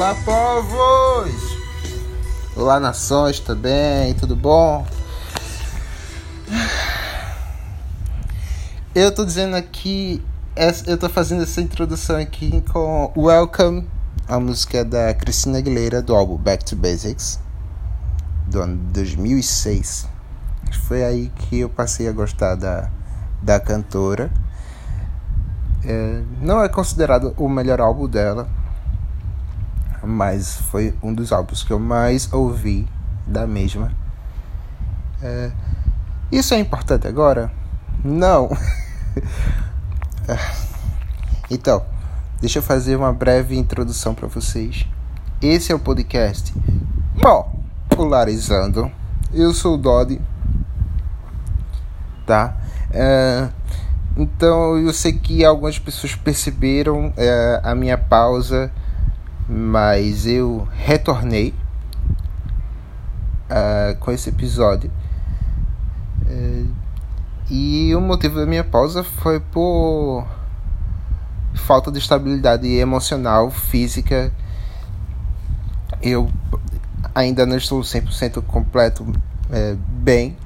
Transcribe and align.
Olá, 0.00 0.14
povos! 0.24 1.58
Olá, 2.56 2.80
nações 2.80 3.38
também, 3.38 4.14
tudo 4.14 4.34
bom? 4.34 4.86
Eu 8.94 9.14
tô 9.14 9.26
dizendo 9.26 9.56
aqui, 9.56 10.24
eu 10.86 10.96
tô 10.96 11.06
fazendo 11.10 11.42
essa 11.42 11.60
introdução 11.60 12.16
aqui 12.16 12.62
com 12.72 13.12
Welcome, 13.14 13.86
a 14.26 14.40
música 14.40 14.86
da 14.86 15.12
Cristina 15.12 15.58
Aguilera 15.58 16.00
do 16.00 16.16
álbum 16.16 16.38
Back 16.38 16.64
to 16.64 16.76
Basics, 16.76 17.38
do 18.46 18.62
ano 18.62 18.78
2006. 18.94 20.08
Foi 20.88 21.04
aí 21.04 21.30
que 21.36 21.58
eu 21.58 21.68
passei 21.68 22.08
a 22.08 22.12
gostar 22.12 22.54
da, 22.54 22.88
da 23.42 23.60
cantora. 23.60 24.30
É, 25.84 26.22
não 26.40 26.64
é 26.64 26.70
considerado 26.70 27.34
o 27.36 27.50
melhor 27.50 27.82
álbum 27.82 28.08
dela, 28.08 28.48
mas 30.02 30.56
foi 30.70 30.94
um 31.02 31.12
dos 31.12 31.32
álbuns 31.32 31.62
que 31.62 31.72
eu 31.72 31.78
mais 31.78 32.32
ouvi 32.32 32.86
da 33.26 33.46
mesma. 33.46 33.92
É, 35.22 35.50
isso 36.32 36.54
é 36.54 36.58
importante 36.58 37.06
agora? 37.06 37.50
Não. 38.04 38.50
então, 41.50 41.84
deixa 42.40 42.58
eu 42.58 42.62
fazer 42.62 42.96
uma 42.96 43.12
breve 43.12 43.56
introdução 43.56 44.14
para 44.14 44.28
vocês. 44.28 44.86
Esse 45.42 45.72
é 45.72 45.74
o 45.74 45.78
podcast 45.78 46.54
Popularizando. 47.20 48.90
Eu 49.32 49.52
sou 49.52 49.74
o 49.74 49.78
Dodi, 49.78 50.20
tá? 52.26 52.56
É, 52.92 53.48
então 54.16 54.76
eu 54.78 54.92
sei 54.92 55.12
que 55.12 55.44
algumas 55.44 55.78
pessoas 55.78 56.14
perceberam 56.14 57.12
é, 57.16 57.60
a 57.62 57.74
minha 57.74 57.96
pausa 57.96 58.72
mas 59.52 60.26
eu 60.26 60.68
retornei 60.70 61.52
uh, 63.50 63.96
com 63.98 64.12
esse 64.12 64.28
episódio. 64.28 64.88
Uh, 66.24 66.72
e 67.50 67.92
o 67.96 68.00
motivo 68.00 68.36
da 68.36 68.46
minha 68.46 68.62
pausa 68.62 69.02
foi 69.02 69.40
por 69.40 70.24
falta 71.52 71.90
de 71.90 71.98
estabilidade 71.98 72.68
emocional, 72.68 73.50
física. 73.50 74.32
Eu 76.00 76.30
ainda 77.12 77.44
não 77.44 77.56
estou 77.56 77.80
100% 77.80 78.40
completo 78.42 79.04
é, 79.50 79.76
bem, 79.88 80.36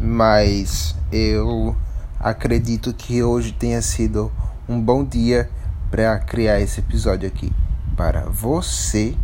mas 0.00 0.96
eu 1.12 1.76
acredito 2.18 2.92
que 2.92 3.22
hoje 3.22 3.52
tenha 3.52 3.80
sido 3.80 4.32
um 4.68 4.80
bom 4.80 5.04
dia 5.04 5.48
para 5.88 6.18
criar 6.18 6.60
esse 6.60 6.80
episódio 6.80 7.28
aqui 7.28 7.52
para 7.96 8.22
você. 8.22 9.16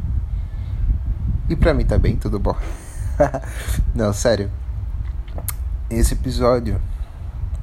E 1.48 1.56
para 1.56 1.74
mim 1.74 1.84
também, 1.84 2.16
tudo 2.16 2.38
bom? 2.38 2.56
Não, 3.94 4.12
sério. 4.12 4.50
Esse 5.88 6.14
episódio 6.14 6.80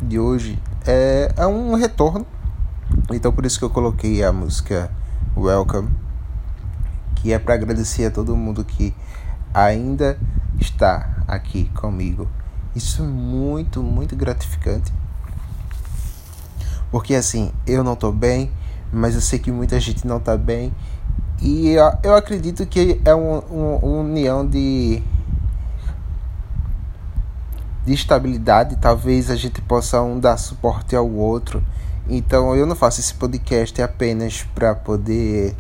de 0.02 0.20
hoje 0.20 0.60
é, 0.86 1.32
é 1.38 1.48
um 1.48 1.76
retorno. 1.76 2.26
Então 3.12 3.32
por 3.32 3.46
isso 3.46 3.58
que 3.58 3.66
eu 3.66 3.70
coloquei 3.70 4.24
a 4.24 4.32
música 4.32 4.92
Welcome, 5.36 5.90
que 7.16 7.32
é 7.32 7.40
para 7.40 7.54
agradecer 7.54 8.06
a 8.06 8.12
todo 8.12 8.36
mundo 8.36 8.64
que 8.64 8.94
ainda 9.54 10.20
está 10.60 11.24
aqui 11.28 11.66
comigo. 11.76 12.28
Isso 12.76 13.02
é 13.02 13.06
muito, 13.06 13.82
muito 13.82 14.16
gratificante. 14.16 14.94
Porque 16.92 17.16
assim, 17.16 17.52
eu 17.66 17.84
não 17.84 17.96
tô 17.96 18.12
bem, 18.12 18.52
mas 18.92 19.16
eu 19.16 19.22
sei 19.22 19.40
que 19.40 19.52
muita 19.52 19.80
gente 19.80 20.06
não 20.06 20.20
tá 20.20 20.38
bem 20.38 20.74
e 21.42 21.76
eu 22.04 22.16
acredito 22.16 22.66
que 22.66 23.00
é 23.06 23.14
uma 23.14 23.44
um, 23.46 24.00
união 24.00 24.46
de, 24.46 25.04
de 27.86 27.94
estabilidade. 27.94 28.76
Talvez 28.78 29.30
a 29.30 29.36
gente 29.36 29.62
possa 29.62 30.02
um 30.02 30.20
dar 30.20 30.38
suporte 30.38 30.96
ao 30.96 31.08
outro. 31.10 31.64
Então 32.10 32.56
eu 32.56 32.66
não 32.66 32.76
faço 32.76 33.00
esse 33.00 33.14
podcast 33.14 33.80
apenas 33.82 34.44
para 34.56 34.74
poder 34.74 35.56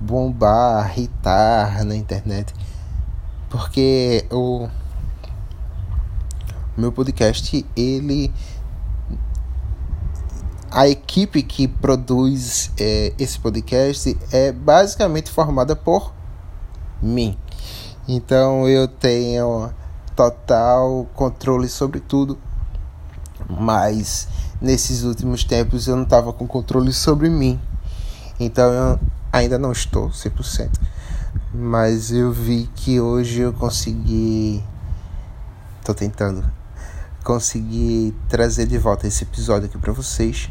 bombar, 0.00 0.90
irritar 0.96 1.84
na 1.84 1.94
internet. 1.94 2.54
Porque 3.50 4.24
o 4.30 4.68
meu 6.76 6.90
podcast 6.90 7.66
ele 7.76 8.32
a 10.74 10.88
equipe 10.88 11.42
que 11.42 11.68
produz 11.68 12.72
é, 12.78 13.12
esse 13.18 13.38
podcast 13.38 14.18
é 14.32 14.50
basicamente 14.50 15.30
formada 15.30 15.76
por 15.76 16.14
mim. 17.02 17.36
Então 18.08 18.66
eu 18.66 18.88
tenho 18.88 19.70
total 20.16 21.06
controle 21.14 21.68
sobre 21.68 22.00
tudo, 22.00 22.38
mas 23.48 24.26
nesses 24.62 25.04
últimos 25.04 25.44
tempos 25.44 25.86
eu 25.86 25.94
não 25.94 26.04
estava 26.04 26.32
com 26.32 26.46
controle 26.46 26.92
sobre 26.92 27.28
mim. 27.28 27.60
Então 28.40 28.72
eu 28.72 29.00
ainda 29.30 29.58
não 29.58 29.72
estou 29.72 30.08
100%, 30.08 30.70
mas 31.52 32.10
eu 32.10 32.32
vi 32.32 32.68
que 32.74 32.98
hoje 32.98 33.40
eu 33.40 33.52
consegui. 33.52 34.64
Tô 35.84 35.92
tentando 35.92 36.42
conseguir 37.22 38.14
trazer 38.28 38.66
de 38.66 38.78
volta 38.78 39.06
esse 39.06 39.22
episódio 39.24 39.68
aqui 39.68 39.76
para 39.76 39.92
vocês. 39.92 40.48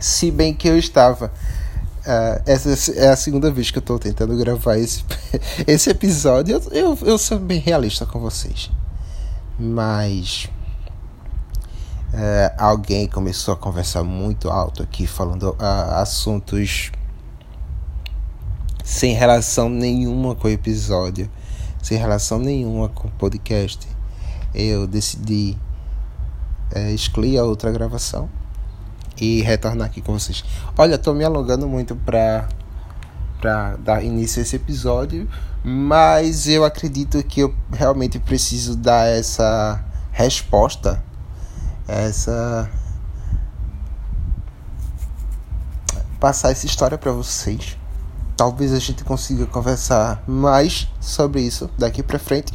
Se 0.00 0.30
bem 0.30 0.54
que 0.54 0.68
eu 0.68 0.78
estava. 0.78 1.32
Uh, 2.00 2.42
essa 2.46 2.92
é 2.92 3.08
a 3.08 3.16
segunda 3.16 3.50
vez 3.50 3.70
que 3.70 3.78
eu 3.78 3.80
estou 3.80 3.98
tentando 3.98 4.36
gravar 4.36 4.78
esse, 4.78 5.04
esse 5.66 5.90
episódio. 5.90 6.56
Eu, 6.56 6.72
eu, 6.72 6.98
eu 7.02 7.18
sou 7.18 7.38
bem 7.38 7.60
realista 7.60 8.06
com 8.06 8.18
vocês. 8.18 8.70
Mas. 9.58 10.48
Uh, 12.08 12.50
alguém 12.56 13.06
começou 13.06 13.52
a 13.52 13.56
conversar 13.56 14.02
muito 14.02 14.48
alto 14.48 14.82
aqui, 14.82 15.06
falando 15.06 15.50
uh, 15.50 15.94
assuntos 15.96 16.90
sem 18.82 19.12
relação 19.12 19.68
nenhuma 19.68 20.34
com 20.34 20.48
o 20.48 20.50
episódio, 20.50 21.30
sem 21.82 21.98
relação 21.98 22.38
nenhuma 22.38 22.88
com 22.88 23.08
o 23.08 23.10
podcast. 23.10 23.86
Eu 24.54 24.86
decidi 24.86 25.54
uh, 26.74 26.94
excluir 26.94 27.36
a 27.36 27.44
outra 27.44 27.70
gravação 27.70 28.30
e 29.24 29.42
retornar 29.42 29.86
aqui 29.86 30.00
com 30.00 30.12
vocês. 30.12 30.44
Olha, 30.76 30.98
tô 30.98 31.12
me 31.14 31.24
alongando 31.24 31.68
muito 31.68 31.94
para 31.96 32.48
para 33.40 33.76
dar 33.76 34.02
início 34.02 34.40
a 34.40 34.42
esse 34.42 34.56
episódio, 34.56 35.28
mas 35.62 36.48
eu 36.48 36.64
acredito 36.64 37.22
que 37.22 37.40
eu 37.40 37.54
realmente 37.72 38.18
preciso 38.18 38.76
dar 38.76 39.06
essa 39.06 39.80
resposta, 40.10 41.02
essa 41.86 42.68
passar 46.18 46.50
essa 46.50 46.66
história 46.66 46.98
para 46.98 47.12
vocês. 47.12 47.76
Talvez 48.36 48.72
a 48.72 48.78
gente 48.78 49.04
consiga 49.04 49.46
conversar 49.46 50.22
mais 50.26 50.88
sobre 51.00 51.40
isso 51.40 51.70
daqui 51.78 52.02
para 52.02 52.18
frente. 52.18 52.52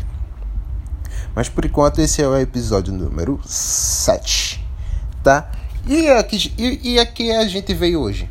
Mas 1.36 1.50
por 1.50 1.66
enquanto 1.66 2.00
esse 2.00 2.22
é 2.22 2.28
o 2.28 2.38
episódio 2.38 2.94
número 2.94 3.40
7, 3.46 4.66
tá? 5.24 5.50
E 5.86 6.10
aqui, 6.10 6.54
e, 6.58 6.94
e 6.94 7.00
aqui 7.00 7.30
a 7.30 7.46
gente 7.46 7.74
veio 7.74 8.00
hoje? 8.00 8.30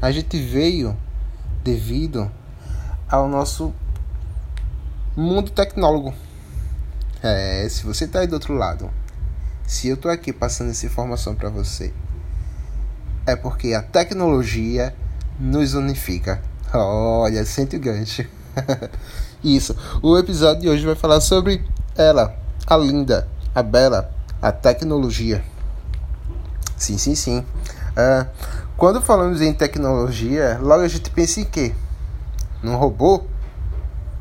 A 0.00 0.10
gente 0.10 0.40
veio 0.40 0.96
devido 1.62 2.30
ao 3.06 3.28
nosso 3.28 3.74
mundo 5.14 5.50
tecnólogo. 5.50 6.14
É, 7.22 7.68
se 7.68 7.84
você 7.84 8.06
está 8.06 8.20
aí 8.20 8.26
do 8.26 8.32
outro 8.32 8.54
lado, 8.54 8.90
se 9.66 9.88
eu 9.88 9.94
estou 9.94 10.10
aqui 10.10 10.32
passando 10.32 10.70
essa 10.70 10.86
informação 10.86 11.34
para 11.34 11.50
você, 11.50 11.92
é 13.26 13.36
porque 13.36 13.74
a 13.74 13.82
tecnologia 13.82 14.96
nos 15.38 15.74
unifica. 15.74 16.40
Olha, 16.72 17.44
sente 17.44 17.76
o 17.76 17.80
gancho. 17.80 18.24
Isso. 19.44 19.76
O 20.00 20.16
episódio 20.16 20.62
de 20.62 20.68
hoje 20.70 20.86
vai 20.86 20.94
falar 20.94 21.20
sobre 21.20 21.62
ela, 21.94 22.34
a 22.66 22.74
linda, 22.74 23.28
a 23.54 23.62
bela, 23.62 24.10
a 24.40 24.50
tecnologia. 24.50 25.44
Sim, 26.76 26.98
sim, 26.98 27.14
sim. 27.14 27.38
Uh, 27.38 28.26
quando 28.76 29.00
falamos 29.00 29.40
em 29.40 29.52
tecnologia, 29.54 30.58
logo 30.60 30.82
a 30.82 30.88
gente 30.88 31.10
pensa 31.10 31.40
em 31.40 31.44
quê? 31.44 31.72
Num 32.62 32.76
robô? 32.76 33.24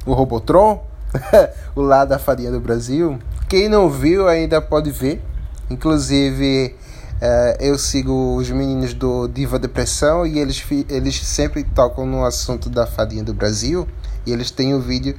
O 0.06 0.13
Robotron? 0.13 0.86
o 1.75 1.81
lado 1.81 2.10
da 2.10 2.19
farinha 2.19 2.52
do 2.52 2.60
Brasil? 2.60 3.19
Quem 3.50 3.68
não 3.68 3.90
viu 3.90 4.28
ainda 4.28 4.62
pode 4.62 4.92
ver. 4.92 5.22
Inclusive, 5.69 6.75
uh, 7.16 7.57
eu 7.60 7.78
sigo 7.78 8.36
os 8.38 8.50
meninos 8.50 8.94
do 8.94 9.28
Diva 9.28 9.60
Depressão 9.60 10.25
e 10.25 10.40
eles, 10.40 10.63
eles 10.90 11.22
sempre 11.25 11.63
tocam 11.63 12.06
no 12.06 12.24
assunto 12.24 12.69
da 12.69 12.86
farinha 12.86 13.24
do 13.24 13.34
Brasil. 13.34 13.88
E 14.25 14.31
eles 14.31 14.52
têm 14.52 14.74
um 14.74 14.80
vídeo 14.80 15.16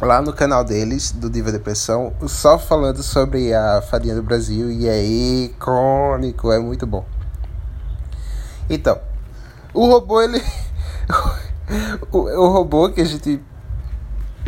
lá 0.00 0.20
no 0.20 0.32
canal 0.32 0.64
deles, 0.64 1.12
do 1.12 1.30
Diva 1.30 1.52
Depressão, 1.52 2.12
só 2.26 2.58
falando 2.58 3.02
sobre 3.02 3.54
a 3.54 3.82
farinha 3.82 4.14
do 4.14 4.22
Brasil 4.22 4.70
e 4.70 4.88
é 4.88 5.02
icônico, 5.02 6.50
é 6.50 6.58
muito 6.58 6.86
bom. 6.86 7.04
Então, 8.68 8.98
o 9.72 9.86
robô 9.86 10.22
ele 10.22 10.40
o, 12.12 12.48
robô 12.48 12.90
que 12.90 13.00
a 13.00 13.04
gente 13.04 13.42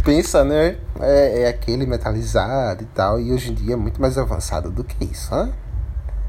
pensa, 0.04 0.44
né? 0.44 0.78
É, 1.00 1.42
é, 1.42 1.48
aquele 1.48 1.86
metalizado 1.86 2.82
e 2.82 2.86
tal. 2.86 3.20
E 3.20 3.32
hoje 3.32 3.50
em 3.50 3.54
dia 3.54 3.74
é 3.74 3.76
muito 3.76 4.00
mais 4.00 4.16
avançado 4.16 4.70
do 4.70 4.84
que 4.84 5.04
isso, 5.04 5.34
né? 5.34 5.52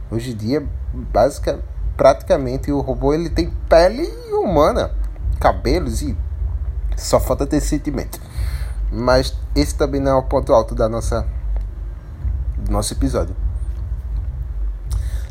Hoje 0.10 0.32
em 0.32 0.36
dia, 0.36 0.66
basicamente, 0.94 1.66
praticamente 1.96 2.72
o 2.72 2.80
robô 2.80 3.14
ele 3.14 3.30
tem 3.30 3.50
pele 3.68 4.08
humana, 4.32 4.92
cabelos 5.40 6.02
e 6.02 6.16
só 6.96 7.20
falta 7.20 7.46
ter 7.46 7.60
sentimento. 7.60 8.20
Mas 8.92 9.36
esse 9.56 9.76
também 9.76 10.02
não 10.02 10.12
é 10.12 10.16
o 10.16 10.24
ponto 10.24 10.54
alto 10.54 10.74
da 10.74 10.88
nossa 10.88 11.28
do 12.58 12.72
nosso 12.72 12.94
episódio. 12.94 13.36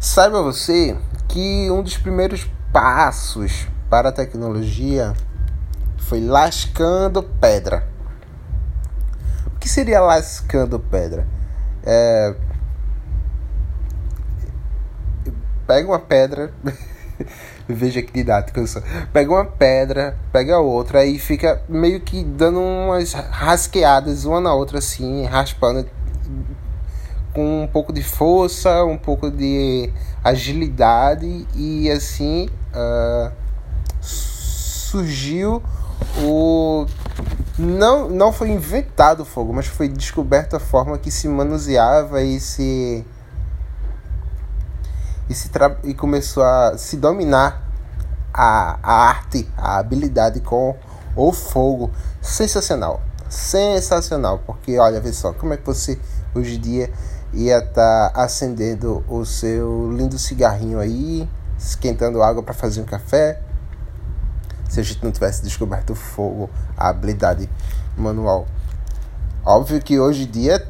Saiba 0.01 0.43
você 0.43 0.97
que 1.29 1.71
um 1.71 1.83
dos 1.83 1.97
primeiros 1.97 2.49
passos 2.73 3.67
para 3.91 4.11
a 4.11 4.13
tecnologia 4.13 5.13
foi 5.99 6.21
lascando 6.21 7.23
pedra. 7.23 7.89
O 9.47 9.59
que 9.59 9.69
seria 9.69 10.01
lascando 10.01 10.79
pedra? 10.79 11.27
É... 11.83 12.35
Pega 15.67 15.89
uma 15.89 15.99
pedra. 15.99 16.53
Veja 17.69 18.01
que 18.01 18.13
didático 18.13 18.61
eu 18.61 18.67
sou. 18.67 18.83
Pega 19.13 19.31
uma 19.31 19.45
pedra, 19.45 20.17
pega 20.33 20.59
outra, 20.59 21.01
aí 21.01 21.19
fica 21.19 21.61
meio 21.69 22.01
que 22.01 22.23
dando 22.23 22.61
umas 22.61 23.13
rasqueadas 23.13 24.25
uma 24.25 24.41
na 24.41 24.55
outra, 24.55 24.79
assim, 24.79 25.25
raspando 25.25 25.89
com 27.35 27.65
um 27.65 27.67
pouco 27.67 27.93
de 27.93 28.03
força, 28.03 28.85
um 28.85 28.97
pouco 28.97 29.31
de 29.31 29.91
agilidade 30.25 31.47
e 31.55 31.91
assim 31.91 32.49
uh, 32.75 33.31
surgiu 34.01 35.63
o 36.19 36.87
não 37.59 38.09
não 38.09 38.33
foi 38.33 38.49
inventado 38.49 39.21
o 39.21 39.25
fogo, 39.25 39.53
mas 39.53 39.67
foi 39.67 39.89
descoberta 39.89 40.57
a 40.57 40.61
forma 40.61 40.97
que 40.97 41.11
se 41.11 41.29
manuseava 41.29 42.23
e 42.23 42.41
se 42.41 43.05
e 45.29 45.35
se 45.35 45.51
e 45.85 45.95
começou 45.95 46.43
a 46.43 46.79
se 46.79 46.97
dominar 46.97 47.63
a, 48.33 48.79
a 48.83 49.09
arte, 49.09 49.49
a 49.57 49.79
habilidade 49.79 50.41
com 50.41 50.77
o 51.15 51.33
fogo. 51.33 51.91
Sensacional. 52.21 53.01
Sensacional, 53.29 54.41
porque 54.47 54.79
olha, 54.79 55.01
vê 55.01 55.13
só, 55.13 55.33
como 55.33 55.53
é 55.53 55.57
que 55.57 55.67
você 55.67 55.99
hoje 56.35 56.57
em 56.57 56.61
dia 56.61 56.93
ia 57.33 57.59
estar 57.59 58.11
tá 58.11 58.23
acendendo 58.23 59.05
o 59.09 59.25
seu 59.25 59.93
lindo 59.93 60.19
cigarrinho 60.19 60.79
aí, 60.79 61.29
esquentando 61.59 62.23
água 62.23 62.43
para 62.43 62.55
fazer 62.55 62.81
um 62.81 62.85
café. 62.85 63.41
Se 64.69 64.81
a 64.81 64.83
gente 64.83 65.03
não 65.05 65.11
tivesse 65.11 65.43
descoberto 65.43 65.91
o 65.91 65.95
fogo, 65.95 66.51
a 66.77 66.89
habilidade 66.89 67.49
manual. 67.97 68.47
Óbvio 69.45 69.81
que 69.81 69.99
hoje 69.99 70.25
em 70.25 70.31
dia 70.31 70.67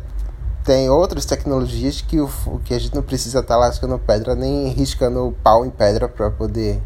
tem 0.67 0.91
outras 0.91 1.25
tecnologias 1.25 2.01
que, 2.01 2.21
o, 2.21 2.29
que 2.65 2.75
a 2.75 2.79
gente 2.81 2.93
não 2.93 3.03
precisa 3.03 3.39
estar 3.39 3.55
tá 3.55 3.61
lascando 3.61 3.97
pedra 4.01 4.35
nem 4.35 4.69
riscando 4.71 5.35
pau 5.41 5.65
em 5.65 5.71
pedra 5.71 6.09
para 6.09 6.29
poder 6.29 6.83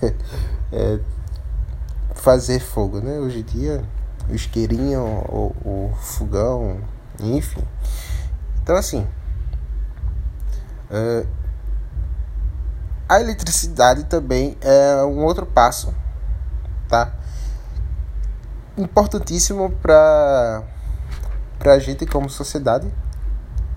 é, 0.72 1.00
fazer 2.14 2.60
fogo, 2.60 3.00
né? 3.00 3.18
Hoje 3.18 3.40
em 3.40 3.42
dia, 3.42 3.84
o 4.30 4.34
isqueirinho, 4.34 5.02
o, 5.02 5.52
o 5.64 5.96
fogão, 5.96 6.80
enfim. 7.18 7.64
Então, 8.62 8.76
assim, 8.76 9.04
uh, 10.88 11.26
a 13.08 13.20
eletricidade 13.20 14.04
também 14.04 14.56
é 14.60 15.02
um 15.02 15.24
outro 15.24 15.44
passo, 15.44 15.92
tá? 16.88 17.12
Importantíssimo 18.78 19.72
para 19.72 20.75
a 21.70 21.78
gente 21.78 22.06
como 22.06 22.28
sociedade, 22.28 22.92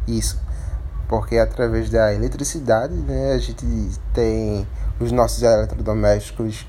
isso, 0.08 0.40
porque 1.08 1.38
através 1.38 1.90
da 1.90 2.14
eletricidade, 2.14 2.94
né, 2.94 3.34
a 3.34 3.38
gente 3.38 3.66
tem 4.14 4.68
os 5.00 5.12
nossos 5.12 5.42
eletrodomésticos 5.42 6.68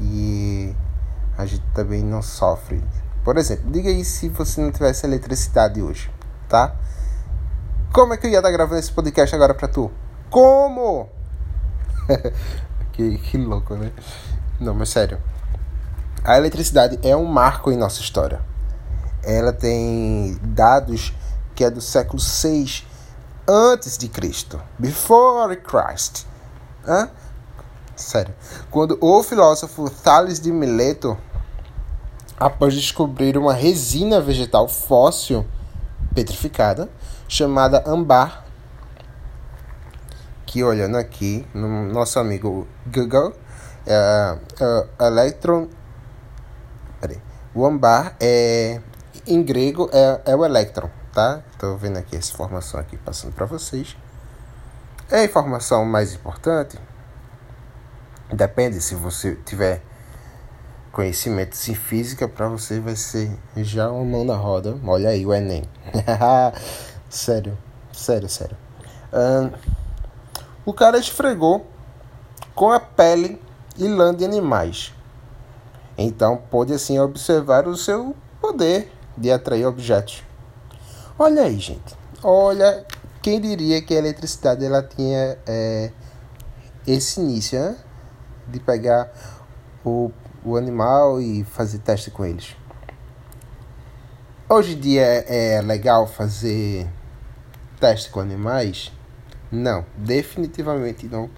e 0.00 0.74
a 1.36 1.46
gente 1.46 1.64
também 1.74 2.02
não 2.02 2.22
sofre. 2.22 2.82
Por 3.24 3.36
exemplo, 3.36 3.70
diga 3.70 3.88
aí 3.88 4.04
se 4.04 4.28
você 4.28 4.60
não 4.60 4.70
tivesse 4.70 5.06
eletricidade 5.06 5.82
hoje, 5.82 6.10
tá? 6.48 6.74
Como 7.92 8.14
é 8.14 8.16
que 8.16 8.26
eu 8.26 8.30
ia 8.30 8.38
estar 8.38 8.50
gravando 8.50 8.78
esse 8.78 8.92
podcast 8.92 9.34
agora 9.34 9.54
pra 9.54 9.68
tu? 9.68 9.90
Como? 10.30 11.08
que, 12.92 13.18
que 13.18 13.38
louco, 13.38 13.74
né? 13.74 13.92
Não, 14.60 14.74
mas 14.74 14.90
sério. 14.90 15.18
A 16.24 16.36
eletricidade 16.36 16.98
é 17.02 17.16
um 17.16 17.24
marco 17.24 17.70
em 17.70 17.76
nossa 17.76 18.00
história. 18.00 18.40
Ela 19.26 19.52
tem 19.52 20.38
dados 20.40 21.12
que 21.52 21.64
é 21.64 21.70
do 21.70 21.80
século 21.80 22.20
6 22.20 22.86
antes 23.48 23.98
de 23.98 24.08
Cristo. 24.08 24.62
Before 24.78 25.56
Christ. 25.56 26.24
Hã? 26.86 27.10
Sério. 27.96 28.32
Quando 28.70 28.96
o 29.00 29.22
filósofo 29.24 29.90
Thales 29.90 30.38
de 30.38 30.52
Mileto, 30.52 31.18
após 32.38 32.72
descobrir 32.72 33.36
uma 33.36 33.52
resina 33.52 34.20
vegetal 34.20 34.68
fóssil 34.68 35.44
petrificada, 36.14 36.88
chamada 37.26 37.82
ambar, 37.84 38.46
que 40.46 40.62
olhando 40.62 40.96
aqui 40.96 41.44
no 41.52 41.92
nosso 41.92 42.20
amigo 42.20 42.64
Google, 42.86 43.32
é, 43.84 44.38
é, 44.60 45.06
electron, 45.06 45.66
peraí, 47.00 47.20
o 47.52 47.66
ambar 47.66 48.14
é 48.20 48.80
em 49.26 49.42
grego 49.42 49.90
é, 49.92 50.32
é 50.32 50.36
o 50.36 50.44
elétron, 50.44 50.88
tá? 51.12 51.42
Tô 51.58 51.76
vendo 51.76 51.98
aqui 51.98 52.16
essa 52.16 52.32
informação 52.32 52.78
aqui 52.78 52.96
passando 52.96 53.32
para 53.32 53.46
vocês. 53.46 53.96
É 55.10 55.20
a 55.20 55.24
informação 55.24 55.84
mais 55.84 56.14
importante. 56.14 56.78
Depende 58.32 58.80
se 58.80 58.94
você 58.94 59.36
tiver 59.44 59.82
conhecimentos 60.92 61.68
em 61.68 61.74
física 61.74 62.26
para 62.26 62.48
você 62.48 62.80
vai 62.80 62.96
ser 62.96 63.30
já 63.56 63.90
uma 63.90 64.04
mão 64.04 64.24
na 64.24 64.34
roda. 64.34 64.76
Olha 64.84 65.10
aí 65.10 65.26
o 65.26 65.34
Enem. 65.34 65.64
sério, 67.08 67.56
sério, 67.92 68.28
sério. 68.28 68.56
Uh, 69.12 69.52
o 70.64 70.72
cara 70.72 70.98
esfregou 70.98 71.66
com 72.54 72.72
a 72.72 72.80
pele 72.80 73.40
e 73.76 73.86
lã 73.86 74.14
de 74.14 74.24
animais. 74.24 74.92
Então 75.98 76.36
pôde 76.50 76.72
assim 76.72 76.98
observar 76.98 77.68
o 77.68 77.76
seu 77.76 78.16
poder 78.40 78.95
de 79.16 79.30
atrair 79.30 79.66
objetos. 79.66 80.22
Olha 81.18 81.42
aí, 81.42 81.58
gente. 81.58 81.96
Olha, 82.22 82.84
quem 83.22 83.40
diria 83.40 83.80
que 83.82 83.94
a 83.94 83.98
eletricidade 83.98 84.64
ela 84.64 84.82
tinha 84.82 85.38
é, 85.46 85.90
esse 86.86 87.20
início, 87.20 87.58
né? 87.58 87.76
De 88.48 88.60
pegar 88.60 89.10
o 89.84 90.10
o 90.46 90.56
animal 90.56 91.20
e 91.20 91.42
fazer 91.42 91.78
teste 91.78 92.08
com 92.08 92.24
eles. 92.24 92.56
Hoje 94.48 94.74
em 94.74 94.78
dia 94.78 95.02
é 95.02 95.60
legal 95.60 96.06
fazer 96.06 96.86
teste 97.80 98.10
com 98.10 98.20
animais? 98.20 98.92
Não, 99.50 99.84
definitivamente 99.96 101.08
não. 101.08 101.28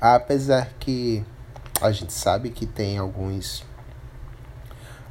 Apesar 0.00 0.70
que 0.80 1.24
a 1.80 1.92
gente 1.92 2.12
sabe 2.12 2.50
que 2.50 2.66
tem 2.66 2.98
alguns 2.98 3.64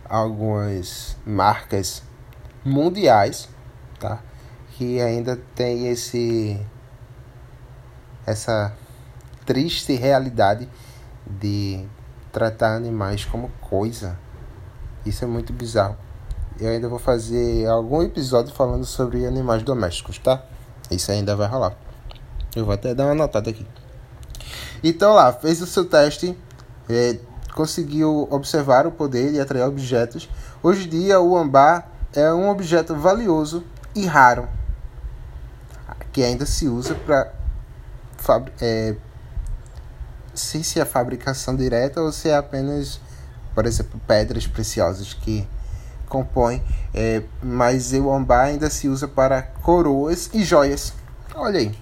algumas 0.09 1.15
marcas 1.25 2.03
mundiais, 2.67 3.49
tá? 3.99 4.19
Que 4.71 5.01
ainda 5.01 5.39
tem 5.55 5.87
esse 5.87 6.59
essa 8.25 8.73
triste 9.45 9.93
realidade 9.93 10.69
de 11.25 11.85
tratar 12.31 12.75
animais 12.75 13.23
como 13.23 13.49
coisa. 13.61 14.19
Isso 15.05 15.23
é 15.23 15.27
muito 15.27 15.53
bizarro. 15.53 15.97
Eu 16.59 16.69
ainda 16.69 16.89
vou 16.89 16.99
fazer 16.99 17.65
algum 17.67 18.01
episódio 18.03 18.53
falando 18.53 18.85
sobre 18.85 19.25
animais 19.25 19.63
domésticos, 19.63 20.17
tá? 20.17 20.43
Isso 20.91 21.11
ainda 21.11 21.35
vai 21.35 21.47
rolar. 21.47 21.75
Eu 22.55 22.65
vou 22.65 22.73
até 22.73 22.93
dar 22.93 23.05
uma 23.05 23.15
notada 23.15 23.49
aqui. 23.49 23.65
Então 24.83 25.13
lá, 25.13 25.31
fez 25.31 25.61
o 25.61 25.67
seu 25.67 25.85
teste, 25.85 26.37
é, 26.89 27.17
conseguiu 27.53 28.27
observar 28.29 28.85
o 28.85 28.91
poder 28.91 29.31
de 29.31 29.39
atrair 29.39 29.63
objetos. 29.63 30.29
Hoje 30.61 30.85
em 30.85 30.89
dia, 30.89 31.19
o 31.19 31.37
ambar 31.37 31.96
é 32.13 32.31
um 32.33 32.49
objeto 32.49 32.95
valioso 32.95 33.63
e 33.95 34.05
raro 34.05 34.47
que 36.17 36.23
ainda 36.23 36.47
se 36.47 36.67
usa 36.67 36.95
para 36.95 37.31
é, 38.59 38.95
sei 40.33 40.63
se 40.63 40.79
é 40.79 40.85
fabricação 40.85 41.55
direta 41.55 42.01
ou 42.01 42.11
se 42.11 42.27
é 42.27 42.35
apenas, 42.35 42.99
por 43.53 43.67
exemplo, 43.67 44.01
pedras 44.07 44.47
preciosas 44.47 45.13
que 45.13 45.47
compõem, 46.09 46.63
é, 46.91 47.21
mas 47.43 47.93
o 47.93 48.11
ambar 48.11 48.45
ainda 48.45 48.67
se 48.67 48.89
usa 48.89 49.07
para 49.07 49.43
coroas 49.43 50.31
e 50.33 50.43
joias. 50.43 50.91
Olha 51.35 51.59
aí, 51.59 51.77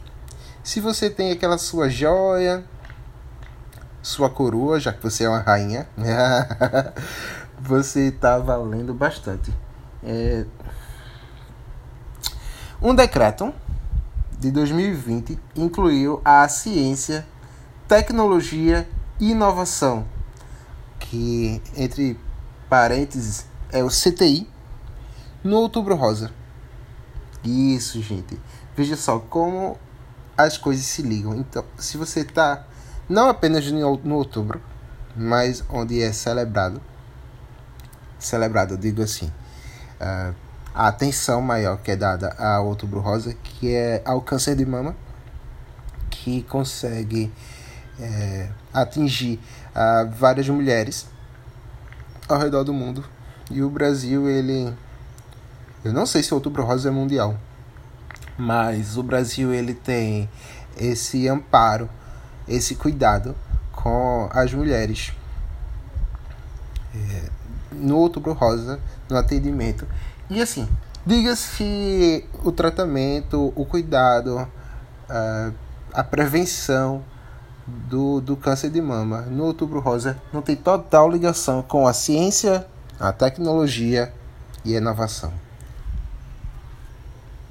se 0.61 0.81
você 0.81 1.09
tem 1.09 1.31
aquela 1.31 1.57
sua 1.57 1.87
joia, 1.87 2.61
sua 4.01 4.29
coroa, 4.29 4.81
já 4.81 4.91
que 4.91 5.01
você 5.01 5.23
é 5.23 5.29
uma 5.29 5.39
rainha, 5.39 5.87
você 7.57 8.07
está 8.09 8.37
valendo 8.37 8.93
bastante. 8.93 9.53
É... 10.05 10.45
Um 12.81 12.93
decreto 12.93 13.53
de 14.37 14.51
2020 14.51 15.39
incluiu 15.55 16.21
a 16.23 16.47
ciência, 16.47 17.25
tecnologia 17.87 18.87
e 19.19 19.31
inovação, 19.31 20.05
que 20.99 21.61
entre 21.75 22.19
parênteses 22.69 23.45
é 23.71 23.83
o 23.83 23.87
CTI, 23.87 24.47
no 25.43 25.57
Outubro 25.57 25.95
Rosa. 25.95 26.31
Isso, 27.43 28.01
gente. 28.01 28.39
Veja 28.75 28.95
só 28.95 29.19
como 29.19 29.77
as 30.37 30.57
coisas 30.57 30.85
se 30.85 31.01
ligam. 31.01 31.35
Então, 31.35 31.63
se 31.77 31.97
você 31.97 32.21
está 32.21 32.65
não 33.07 33.29
apenas 33.29 33.65
no 33.71 34.15
outubro, 34.15 34.61
mas 35.15 35.63
onde 35.69 36.01
é 36.01 36.11
celebrado, 36.11 36.81
celebrado, 38.17 38.77
digo 38.77 39.01
assim, 39.01 39.31
uh, 40.05 40.35
a 40.73 40.87
atenção 40.87 41.41
maior 41.41 41.77
que 41.77 41.91
é 41.91 41.95
dada 41.95 42.35
ao 42.37 42.67
Outubro 42.67 42.99
Rosa, 42.99 43.33
que 43.33 43.73
é 43.73 44.01
ao 44.05 44.21
câncer 44.21 44.55
de 44.55 44.65
mama, 44.65 44.95
que 46.09 46.43
consegue 46.43 47.31
é, 47.99 48.49
atingir 48.73 49.39
uh, 49.71 50.09
várias 50.11 50.47
mulheres 50.49 51.07
ao 52.27 52.37
redor 52.37 52.63
do 52.63 52.73
mundo. 52.73 53.05
E 53.49 53.61
o 53.61 53.69
Brasil, 53.69 54.29
ele. 54.29 54.73
Eu 55.83 55.93
não 55.93 56.05
sei 56.05 56.23
se 56.23 56.33
Outubro 56.33 56.63
Rosa 56.63 56.89
é 56.89 56.91
mundial, 56.91 57.37
mas 58.37 58.97
o 58.97 59.03
Brasil 59.03 59.53
ele 59.53 59.73
tem 59.73 60.27
esse 60.75 61.27
amparo, 61.27 61.87
esse 62.47 62.75
cuidado 62.75 63.35
com 63.71 64.27
as 64.31 64.51
mulheres. 64.53 65.13
É, 66.93 67.34
no 67.75 67.97
Outubro 67.97 68.33
Rosa, 68.33 68.79
no 69.09 69.17
atendimento. 69.17 69.87
E 70.29 70.41
assim, 70.41 70.67
diga-se 71.05 72.25
o 72.43 72.51
tratamento, 72.51 73.53
o 73.55 73.65
cuidado, 73.65 74.47
a, 75.09 75.51
a 75.93 76.03
prevenção 76.03 77.03
do, 77.67 78.21
do 78.21 78.35
câncer 78.35 78.69
de 78.69 78.81
mama 78.81 79.21
no 79.21 79.45
Outubro 79.45 79.79
Rosa 79.79 80.17
não 80.31 80.41
tem 80.41 80.55
total 80.55 81.09
ligação 81.09 81.61
com 81.61 81.87
a 81.87 81.93
ciência, 81.93 82.65
a 82.99 83.11
tecnologia 83.11 84.13
e 84.63 84.75
a 84.75 84.77
inovação. 84.77 85.31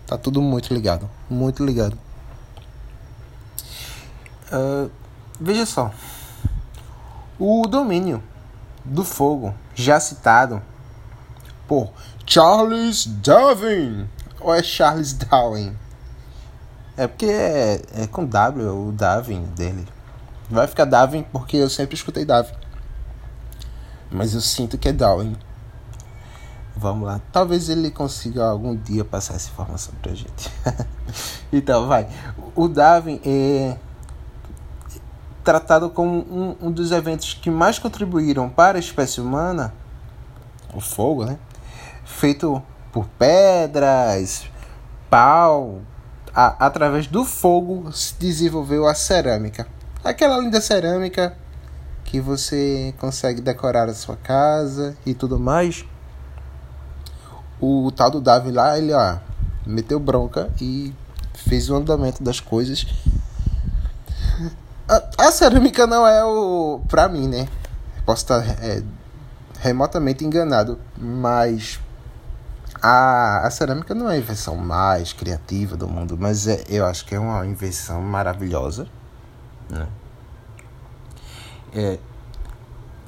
Tá 0.07 0.19
tudo 0.19 0.43
muito 0.43 0.73
ligado, 0.73 1.09
muito 1.29 1.65
ligado. 1.65 1.99
Uh, 4.53 4.91
veja 5.41 5.65
só, 5.65 5.91
o 7.39 7.67
domínio 7.67 8.23
do 8.85 9.05
fogo, 9.05 9.55
já 9.75 9.99
citado 9.99 10.63
por 11.67 11.91
Charles 12.27 13.07
Darwin, 13.07 14.09
ou 14.41 14.55
é 14.55 14.63
Charles 14.63 15.13
Darwin? 15.15 15.77
É 16.97 17.07
porque 17.07 17.27
é, 17.27 17.83
é 17.95 18.07
com 18.07 18.25
W 18.25 18.89
o 18.89 18.93
Darwin 18.93 19.45
dele. 19.57 19.87
Vai 20.49 20.67
ficar 20.67 20.85
Darwin 20.85 21.25
porque 21.33 21.57
eu 21.57 21.69
sempre 21.69 21.95
escutei 21.95 22.25
Darwin. 22.25 22.53
Mas 24.11 24.35
eu 24.35 24.41
sinto 24.41 24.79
que 24.79 24.89
é 24.89 24.93
Darwin. 24.93 25.37
Vamos 26.77 27.07
lá. 27.07 27.21
Talvez 27.33 27.69
ele 27.69 27.91
consiga 27.91 28.45
algum 28.47 28.77
dia 28.77 29.05
passar 29.05 29.35
essa 29.35 29.49
informação 29.49 29.95
pra 30.03 30.13
gente. 30.15 30.53
então, 31.53 31.89
vai. 31.89 32.09
O 32.55 32.69
Darwin 32.69 33.21
é 33.25 33.77
tratado 35.45 35.91
como 35.91 36.21
um, 36.21 36.57
um 36.69 36.73
dos 36.73 36.91
eventos 36.91 37.35
que 37.35 37.51
mais 37.51 37.79
contribuíram 37.79 38.49
para 38.49 38.79
a 38.79 38.81
espécie 38.81 39.21
humana, 39.21 39.75
o 40.75 40.81
fogo, 40.81 41.25
né? 41.25 41.39
Feito 42.05 42.63
por 42.91 43.07
pedras, 43.19 44.51
pau, 45.11 45.81
a, 46.35 46.67
através 46.67 47.07
do 47.07 47.25
fogo 47.25 47.93
se 47.93 48.15
desenvolveu 48.15 48.87
a 48.87 48.95
cerâmica. 48.95 49.67
Aquela 50.03 50.39
linda 50.39 50.61
cerâmica 50.61 51.37
que 52.05 52.21
você 52.21 52.95
consegue 52.99 53.41
decorar 53.41 53.89
a 53.89 53.95
sua 53.95 54.17
casa 54.17 54.97
e 55.05 55.15
tudo 55.15 55.39
mais 55.39 55.85
o 57.61 57.91
tal 57.93 58.11
do 58.11 58.21
Davi 58.21 58.51
lá, 58.51 58.77
ele 58.77 58.93
ó, 58.93 59.17
meteu 59.67 59.99
bronca 59.99 60.51
e 60.61 60.93
fez 61.33 61.71
o 61.71 61.77
andamento 61.77 62.23
das 62.23 62.41
coisas. 62.41 62.87
A, 65.27 65.31
cerâmica 65.33 65.87
não 65.87 66.07
é 66.07 66.25
o. 66.25 66.81
pra 66.89 67.09
mim, 67.09 67.29
né? 67.29 67.49
Posso 68.05 68.23
estar 68.23 68.45
é, 68.63 68.83
remotamente 69.61 70.25
enganado, 70.25 70.79
mas 70.97 71.81
a, 72.83 73.47
a 73.47 73.51
cerâmica 73.51 73.95
não 73.95 74.11
é 74.11 74.15
a 74.15 74.19
invenção 74.19 74.57
mais 74.57 75.13
criativa 75.13 75.77
do 75.77 75.89
mundo, 75.89 76.19
mas 76.19 76.47
é, 76.47 76.65
eu 76.69 76.85
acho 76.85 77.07
que 77.07 77.15
é 77.15 77.19
uma 77.19 77.47
invenção 77.47 78.03
maravilhosa. 78.03 78.87
Né? 79.71 79.87
É, 81.75 81.99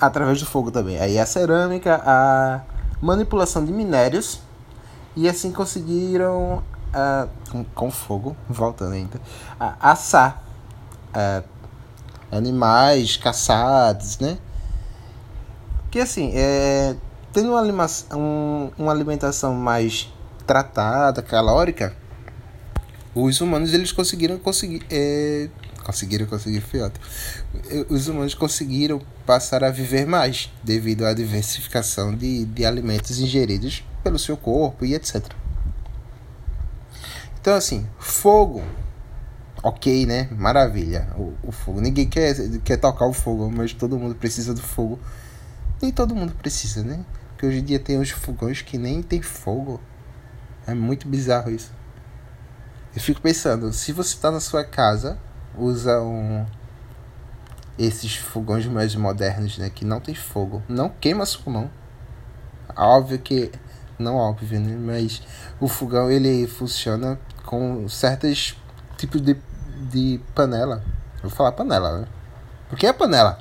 através 0.01 0.41
do 0.41 0.47
fogo 0.47 0.71
também. 0.71 0.99
Aí 0.99 1.19
a 1.19 1.27
cerâmica, 1.27 2.01
a 2.05 2.63
manipulação 3.01 3.65
de 3.65 3.73
minérios 3.73 4.41
e 5.15 5.29
assim 5.29 5.53
conseguiram 5.53 6.63
uh, 6.95 7.29
com, 7.51 7.65
com, 7.65 7.91
fogo, 7.91 8.37
voltando 8.49 8.93
ainda, 8.93 9.19
uh, 9.61 9.75
assar 9.81 10.43
uh, 11.15 11.45
animais 12.31 13.17
caçados, 13.17 14.19
né? 14.19 14.39
Que 15.91 16.01
assim, 16.01 16.33
é, 16.35 16.95
tendo 17.33 17.53
uma, 17.53 17.87
um, 18.15 18.71
uma 18.79 18.93
alimentação 18.93 19.55
mais 19.55 20.13
tratada, 20.47 21.23
calórica, 21.23 21.95
os 23.15 23.41
humanos 23.41 23.73
eles 23.73 23.93
conseguiram 23.93 24.39
conseguir 24.39 24.85
é, 24.91 25.49
conseguiram 25.87 26.27
conseguir 26.27 26.63
ótimo. 26.83 27.07
Os 27.89 28.09
humanos 28.09 28.35
conseguiram 28.35 29.01
passar 29.25 29.63
a 29.63 29.71
viver 29.71 30.07
mais 30.07 30.51
devido 30.63 31.07
à 31.07 31.15
diversificação 31.15 32.15
de, 32.15 32.45
de 32.45 32.67
alimentos 32.67 33.21
ingeridos 33.21 33.85
pelo 34.03 34.19
seu 34.19 34.37
corpo 34.37 34.85
e 34.85 34.95
etc. 34.95 35.25
Então 37.41 37.55
assim, 37.55 37.87
fogo, 37.99 38.63
ok, 39.67 40.07
né? 40.07 40.29
Maravilha. 40.31 41.09
O, 41.17 41.35
o 41.49 41.53
fogo, 41.53 41.81
ninguém 41.81 42.09
quer 42.09 42.35
quer 42.61 42.77
tocar 42.77 43.07
o 43.07 43.13
fogo, 43.13 43.51
mas 43.51 43.73
todo 43.73 43.99
mundo 43.99 44.15
precisa 44.15 44.55
do 44.55 44.63
fogo. 44.63 44.99
Nem 45.83 45.91
todo 45.91 46.15
mundo 46.15 46.35
precisa, 46.35 46.85
né? 46.85 47.05
Porque 47.31 47.47
hoje 47.47 47.59
em 47.59 47.65
dia 47.65 47.81
tem 47.81 47.99
uns 47.99 48.11
fogões 48.11 48.63
que 48.63 48.79
nem 48.79 49.03
tem 49.03 49.21
fogo. 49.21 49.81
É 50.67 50.73
muito 50.73 51.09
bizarro 51.09 51.51
isso. 51.51 51.73
Eu 52.95 53.01
fico 53.01 53.21
pensando, 53.21 53.73
se 53.73 53.93
você 53.93 54.15
está 54.15 54.31
na 54.31 54.41
sua 54.41 54.65
casa 54.65 55.19
usam 55.59 56.47
esses 57.79 58.17
fogões 58.17 58.67
mais 58.67 58.95
modernos, 58.95 59.59
né, 59.59 59.69
que 59.69 59.85
não 59.85 60.01
tem 60.01 60.15
fogo, 60.15 60.63
não 60.69 60.89
queima 60.89 61.27
sua 61.27 61.53
mão. 61.53 61.71
Óbvio 62.77 63.19
que 63.19 63.51
não 63.99 64.17
óbvio, 64.17 64.61
né, 64.61 64.77
mas 64.77 65.23
o 65.61 65.69
fogão 65.69 66.11
ele 66.11 66.47
funciona 66.47 67.19
com 67.45 67.89
certos 67.89 68.57
tipos 68.97 69.21
de, 69.21 69.37
de 69.77 70.21
panela. 70.35 70.83
vou 71.23 71.31
falar 71.31 71.53
panela, 71.53 72.01
né? 72.01 72.07
Porque 72.69 72.87
é 72.87 72.93
panela. 72.93 73.39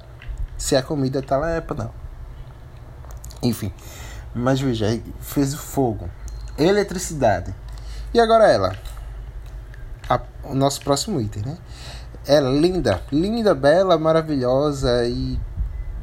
Se 0.58 0.76
a 0.76 0.84
comida 0.84 1.22
tá 1.22 1.38
lá 1.38 1.52
é 1.52 1.62
panela. 1.62 1.94
Enfim, 3.42 3.72
mas 4.34 4.60
veja, 4.60 5.00
fez 5.20 5.54
o 5.54 5.58
fogo, 5.58 6.10
eletricidade. 6.58 7.54
E 8.14 8.20
agora 8.20 8.48
ela, 8.48 8.76
a, 10.10 10.20
o 10.44 10.56
nosso 10.56 10.82
próximo 10.82 11.20
item, 11.20 11.44
né? 11.44 11.58
é 12.28 12.40
linda, 12.40 13.02
linda, 13.12 13.54
bela, 13.54 13.98
maravilhosa 13.98 15.08
e 15.08 15.40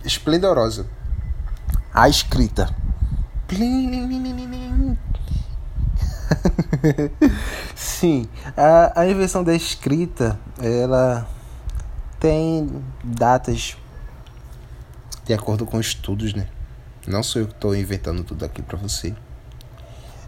esplendorosa. 0.05 0.87
A 1.93 2.09
escrita. 2.09 2.75
Sim, 8.03 8.27
a, 8.57 9.03
a 9.03 9.09
invenção 9.09 9.45
da 9.45 9.55
escrita, 9.55 10.37
ela 10.61 11.25
tem 12.19 12.69
datas 13.05 13.77
de 15.25 15.33
acordo 15.33 15.65
com 15.65 15.79
estudos, 15.79 16.35
né? 16.35 16.49
Não 17.07 17.23
sou 17.23 17.43
eu 17.43 17.47
que 17.47 17.55
estou 17.55 17.77
inventando 17.77 18.25
tudo 18.25 18.45
aqui 18.45 18.61
para 18.61 18.77
você. 18.77 19.15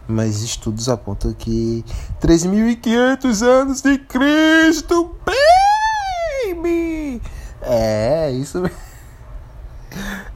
Mas 0.06 0.40
estudos 0.42 0.88
apontam 0.88 1.32
que 1.32 1.84
3.500 2.20 3.42
anos 3.42 3.82
de 3.82 3.98
Cristo. 3.98 5.16
É, 7.60 8.30
isso 8.30 8.62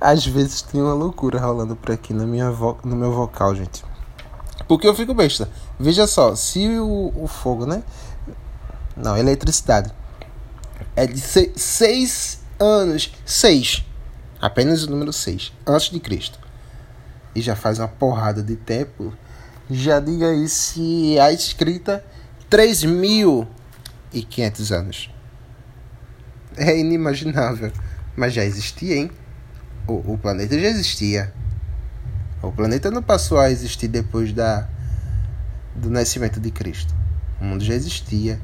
Às 0.00 0.26
vezes 0.26 0.61
tem 0.61 0.83
uma 0.83 0.95
loucura 0.95 1.38
rolando 1.38 1.76
por 1.76 1.92
aqui 1.92 2.12
na 2.12 2.26
minha 2.26 2.50
vo... 2.50 2.76
no 2.83 2.97
meu 2.97 3.12
vocal, 3.12 3.54
gente. 3.54 3.85
Porque 4.66 4.88
eu 4.88 4.95
fico 4.97 5.14
besta. 5.14 5.49
Veja 5.79 6.09
só, 6.09 6.35
se 6.35 6.67
o, 6.79 7.13
o 7.15 7.29
fogo, 7.29 7.65
né? 7.65 7.85
Não, 8.97 9.17
eletricidade. 9.17 9.93
É 10.97 11.07
de 11.07 11.21
6 11.21 12.41
anos, 12.59 13.13
6, 13.25 13.85
apenas 14.41 14.83
o 14.83 14.91
número 14.91 15.13
6, 15.13 15.53
antes 15.65 15.91
de 15.91 16.01
Cristo. 16.01 16.41
E 17.35 17.41
já 17.41 17.55
faz 17.55 17.79
uma 17.79 17.87
porrada 17.87 18.43
de 18.43 18.57
tempo. 18.57 19.13
Já 19.71 20.01
diga 20.01 20.31
aí 20.31 20.49
se 20.49 21.17
a 21.21 21.31
escrita 21.33 22.05
3.500 22.51 24.75
anos. 24.75 25.11
É 26.57 26.77
inimaginável, 26.77 27.71
mas 28.17 28.35
já 28.35 28.45
existia, 28.45 28.97
hein? 28.97 29.13
O, 29.87 30.15
o 30.15 30.19
planeta 30.19 30.59
já 30.59 30.67
existia. 30.67 31.33
O 32.43 32.51
planeta 32.51 32.91
não 32.91 33.03
passou 33.03 33.39
a 33.39 33.49
existir 33.49 33.87
depois 33.87 34.33
da 34.33 34.69
do 35.79 35.91
nascimento 35.91 36.41
de 36.41 36.51
Cristo. 36.51 36.95
O 37.41 37.45
mundo 37.45 37.65
já 37.65 37.75
existia. 37.75 38.41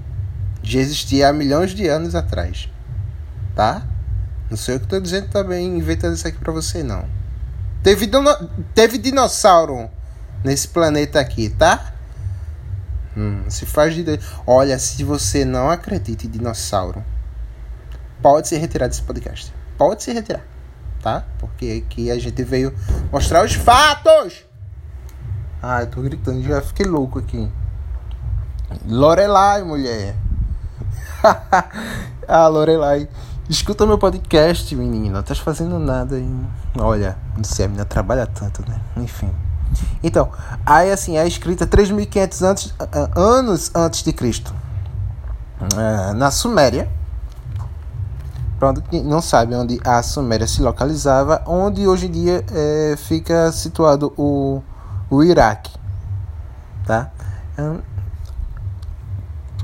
Já 0.63 0.81
existia 0.81 1.29
há 1.29 1.33
milhões 1.33 1.75
de 1.75 1.87
anos 1.89 2.15
atrás. 2.15 2.69
Tá? 3.55 3.83
Não 4.51 4.57
sei 4.57 4.77
o 4.77 4.79
que 4.79 4.87
estou 4.87 5.01
dizendo 5.01 5.29
também, 5.29 5.77
inventando 5.77 6.15
isso 6.15 6.27
aqui 6.27 6.39
para 6.39 6.53
você, 6.53 6.83
não. 6.83 7.05
Teve, 7.83 8.09
teve 8.75 8.99
dinossauro 8.99 9.91
nesse 10.43 10.69
planeta 10.69 11.21
aqui, 11.21 11.51
tá? 11.51 11.93
Hum, 13.17 13.45
se 13.49 13.67
faz 13.67 13.95
de. 13.95 14.05
Olha, 14.47 14.79
se 14.79 15.03
você 15.05 15.45
não 15.45 15.71
acredita 15.71 16.27
em 16.27 16.31
dinossauro, 16.31 17.05
pode 18.23 18.49
se 18.49 18.57
retirar 18.57 18.89
desse 18.89 19.03
podcast. 19.03 19.53
Pode 19.77 20.03
se 20.03 20.13
retirar, 20.13 20.45
tá? 21.03 21.25
Porque 21.39 21.85
aqui 21.85 22.11
a 22.11 22.19
gente 22.19 22.43
veio 22.43 22.75
mostrar 23.13 23.45
os 23.45 23.55
fatos. 23.55 24.45
Ah, 25.67 25.81
eu 25.81 25.87
tô 25.87 26.03
gritando, 26.03 26.43
já 26.43 26.61
fiquei 26.61 26.85
louco 26.85 27.19
aqui. 27.19 27.51
Lorelai, 28.87 29.63
mulher. 29.63 30.15
ah, 32.29 32.47
Lorelai. 32.49 33.09
Escuta 33.49 33.87
meu 33.87 33.97
podcast, 33.97 34.77
menina. 34.77 35.23
Tá 35.23 35.35
fazendo 35.35 35.79
nada 35.79 36.17
aí. 36.17 36.37
Olha, 36.79 37.17
não 37.35 37.45
sei, 37.45 37.65
a 37.65 37.69
menina 37.69 37.87
trabalha 37.87 38.27
tanto, 38.27 38.63
né? 38.69 38.79
Enfim. 38.99 39.33
Então, 40.03 40.31
aí 40.67 40.91
assim, 40.91 41.17
é 41.17 41.27
escrita 41.27 41.67
3.500 41.67 42.43
antes, 42.43 42.75
anos 43.17 43.71
antes 43.75 44.03
de 44.03 44.13
Cristo. 44.13 44.55
É, 45.79 46.13
na 46.13 46.31
Suméria. 46.31 46.91
Quem 48.91 49.03
não 49.03 49.23
sabe 49.23 49.55
onde 49.55 49.81
a 49.83 50.03
Suméria 50.03 50.47
se 50.47 50.61
localizava, 50.61 51.43
onde 51.47 51.89
hoje 51.89 52.07
em 52.07 52.11
dia 52.11 52.45
é, 52.53 52.97
fica 52.99 53.51
situado 53.51 54.13
o 54.19 54.63
o 55.11 55.23
Iraque, 55.23 55.73
tá? 56.87 57.11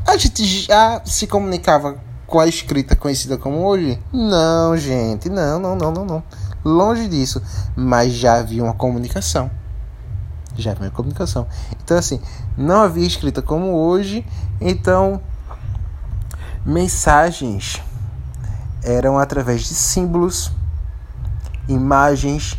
A 0.06 0.16
gente 0.16 0.44
já 0.44 1.00
se 1.04 1.26
comunicava 1.26 1.98
com 2.26 2.38
a 2.38 2.46
escrita 2.46 2.94
conhecida 2.94 3.36
como 3.36 3.64
hoje? 3.64 4.00
Não, 4.12 4.76
gente, 4.76 5.28
não, 5.28 5.58
não, 5.58 5.76
não, 5.76 5.90
não, 5.90 6.04
não. 6.04 6.22
Longe 6.64 7.08
disso, 7.08 7.42
mas 7.74 8.12
já 8.12 8.36
havia 8.36 8.62
uma 8.62 8.74
comunicação. 8.74 9.50
Já 10.56 10.72
havia 10.72 10.84
uma 10.84 10.90
comunicação. 10.90 11.46
Então 11.82 11.96
assim, 11.96 12.20
não 12.56 12.82
havia 12.82 13.06
escrita 13.06 13.40
como 13.40 13.72
hoje, 13.74 14.26
então 14.60 15.20
mensagens 16.64 17.82
eram 18.82 19.18
através 19.18 19.62
de 19.62 19.74
símbolos, 19.74 20.52
imagens 21.68 22.58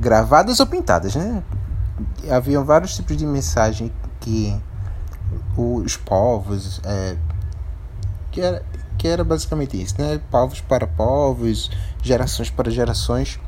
gravadas 0.00 0.60
ou 0.60 0.66
pintadas, 0.66 1.14
né? 1.14 1.42
Haviam 2.30 2.64
vários 2.64 2.94
tipos 2.94 3.16
de 3.16 3.26
mensagem 3.26 3.92
que 4.20 4.54
os 5.56 5.96
povos 5.96 6.80
é, 6.84 7.16
que 8.30 8.40
era 8.40 8.62
que 8.98 9.06
era 9.06 9.22
basicamente 9.22 9.80
isso, 9.80 9.94
né? 9.98 10.20
Povos 10.30 10.60
para 10.60 10.86
povos, 10.86 11.70
gerações 12.02 12.50
para 12.50 12.70
gerações 12.70 13.38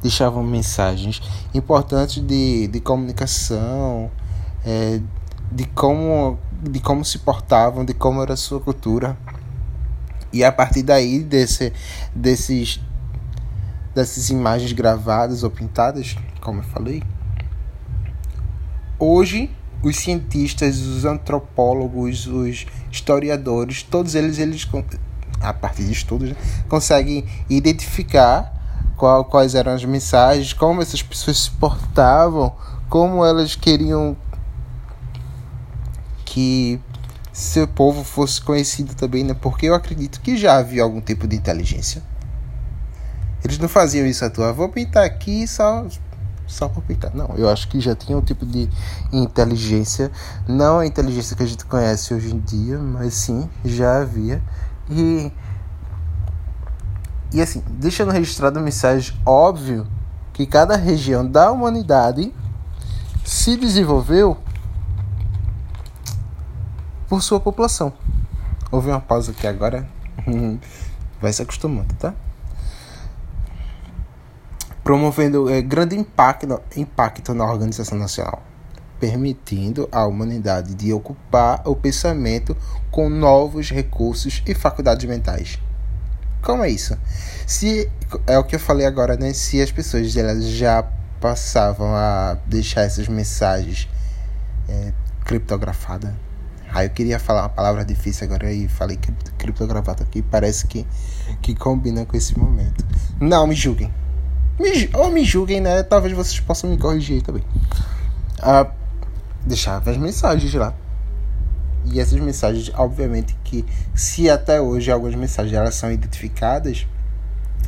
deixavam 0.00 0.42
mensagens 0.42 1.20
importantes 1.52 2.22
de, 2.24 2.66
de 2.68 2.80
comunicação, 2.80 4.10
é, 4.64 5.00
de 5.52 5.64
como 5.66 6.38
de 6.62 6.80
como 6.80 7.04
se 7.04 7.18
portavam, 7.18 7.84
de 7.84 7.94
como 7.94 8.22
era 8.22 8.34
a 8.34 8.36
sua 8.36 8.60
cultura. 8.60 9.16
E 10.32 10.44
a 10.44 10.52
partir 10.52 10.82
daí 10.82 11.24
desse, 11.24 11.72
desses 12.14 12.80
dessas 13.94 14.30
imagens 14.30 14.72
gravadas 14.72 15.42
ou 15.42 15.50
pintadas, 15.50 16.16
como 16.40 16.60
eu 16.60 16.64
falei. 16.64 17.02
Hoje, 18.98 19.50
os 19.82 19.96
cientistas, 19.96 20.78
os 20.80 21.04
antropólogos, 21.04 22.26
os 22.26 22.66
historiadores, 22.90 23.82
todos 23.82 24.14
eles, 24.14 24.38
eles 24.38 24.68
a 25.40 25.52
partir 25.54 25.84
de 25.84 25.92
estudos, 25.92 26.30
né, 26.30 26.36
conseguem 26.68 27.24
identificar 27.48 28.52
qual, 28.96 29.24
quais 29.24 29.54
eram 29.54 29.72
as 29.72 29.84
mensagens, 29.84 30.52
como 30.52 30.82
essas 30.82 31.02
pessoas 31.02 31.38
se 31.38 31.50
portavam, 31.52 32.54
como 32.88 33.24
elas 33.24 33.56
queriam 33.56 34.16
que 36.26 36.78
seu 37.32 37.66
povo 37.66 38.04
fosse 38.04 38.40
conhecido 38.40 38.94
também, 38.94 39.24
né? 39.24 39.34
Porque 39.34 39.66
eu 39.66 39.74
acredito 39.74 40.20
que 40.20 40.36
já 40.36 40.58
havia 40.58 40.82
algum 40.82 41.00
tipo 41.00 41.26
de 41.26 41.36
inteligência 41.36 42.02
eles 43.44 43.58
não 43.58 43.68
faziam 43.68 44.06
isso 44.06 44.24
à 44.24 44.30
toa. 44.30 44.52
Vou 44.52 44.68
pintar 44.68 45.04
aqui 45.04 45.46
só 45.46 45.86
só 46.46 46.68
para 46.68 46.82
pintar. 46.82 47.14
Não, 47.14 47.34
eu 47.36 47.48
acho 47.48 47.68
que 47.68 47.80
já 47.80 47.94
tinha 47.94 48.18
um 48.18 48.20
tipo 48.20 48.44
de 48.44 48.68
inteligência, 49.12 50.10
não 50.48 50.80
a 50.80 50.86
inteligência 50.86 51.36
que 51.36 51.42
a 51.42 51.46
gente 51.46 51.64
conhece 51.64 52.12
hoje 52.12 52.34
em 52.34 52.40
dia, 52.40 52.78
mas 52.78 53.14
sim, 53.14 53.48
já 53.64 54.00
havia. 54.00 54.42
E 54.90 55.32
e 57.32 57.40
assim, 57.40 57.62
deixando 57.68 58.10
registrado 58.10 58.58
a 58.58 58.62
mensagem 58.62 59.16
óbvio 59.24 59.86
que 60.32 60.44
cada 60.44 60.76
região 60.76 61.24
da 61.24 61.52
humanidade 61.52 62.34
se 63.24 63.56
desenvolveu 63.56 64.36
por 67.08 67.22
sua 67.22 67.38
população. 67.38 67.92
Houve 68.70 68.90
uma 68.90 69.00
pausa 69.00 69.30
aqui 69.30 69.46
agora. 69.46 69.88
Vai 71.20 71.32
se 71.32 71.42
acostumando, 71.42 71.94
tá? 71.94 72.14
Promovendo 74.82 75.48
é, 75.50 75.60
grande 75.60 75.96
impacto, 75.96 76.60
impacto 76.76 77.34
na 77.34 77.44
organização 77.44 77.98
nacional, 77.98 78.42
permitindo 78.98 79.88
à 79.92 80.06
humanidade 80.06 80.74
de 80.74 80.92
ocupar 80.92 81.62
o 81.66 81.76
pensamento 81.76 82.56
com 82.90 83.08
novos 83.08 83.70
recursos 83.70 84.42
e 84.46 84.54
faculdades 84.54 85.06
mentais. 85.08 85.58
Como 86.42 86.64
é 86.64 86.70
isso? 86.70 86.96
Se 87.46 87.90
é 88.26 88.38
o 88.38 88.44
que 88.44 88.56
eu 88.56 88.60
falei 88.60 88.86
agora, 88.86 89.16
né? 89.16 89.32
Se 89.32 89.60
as 89.60 89.70
pessoas 89.70 90.16
elas 90.16 90.44
já 90.44 90.82
passavam 91.20 91.94
a 91.94 92.38
deixar 92.46 92.82
essas 92.82 93.06
mensagens 93.08 93.88
é, 94.68 94.92
criptografadas. 95.24 96.12
Ah, 96.72 96.84
eu 96.84 96.90
queria 96.90 97.18
falar 97.18 97.42
uma 97.42 97.48
palavra 97.48 97.84
difícil 97.84 98.26
agora 98.26 98.52
e 98.52 98.68
falei 98.68 98.98
criptografado 99.36 100.02
aqui. 100.02 100.22
Parece 100.22 100.66
que, 100.66 100.86
que 101.42 101.54
combina 101.54 102.06
com 102.06 102.16
esse 102.16 102.38
momento. 102.38 102.84
Não 103.20 103.46
me 103.46 103.54
julguem. 103.54 103.92
Me, 104.60 104.90
ou 104.92 105.10
me 105.10 105.24
julguem, 105.24 105.58
né? 105.58 105.82
Talvez 105.82 106.14
vocês 106.14 106.38
possam 106.38 106.68
me 106.68 106.76
corrigir 106.76 107.22
também. 107.22 107.42
Ah, 108.38 108.70
deixava 109.46 109.90
as 109.90 109.96
mensagens 109.96 110.52
lá. 110.52 110.74
E 111.86 111.98
essas 111.98 112.20
mensagens, 112.20 112.70
obviamente, 112.74 113.34
que 113.42 113.64
se 113.94 114.28
até 114.28 114.60
hoje 114.60 114.90
algumas 114.90 115.14
mensagens 115.14 115.54
elas 115.54 115.74
são 115.74 115.90
identificadas, 115.90 116.86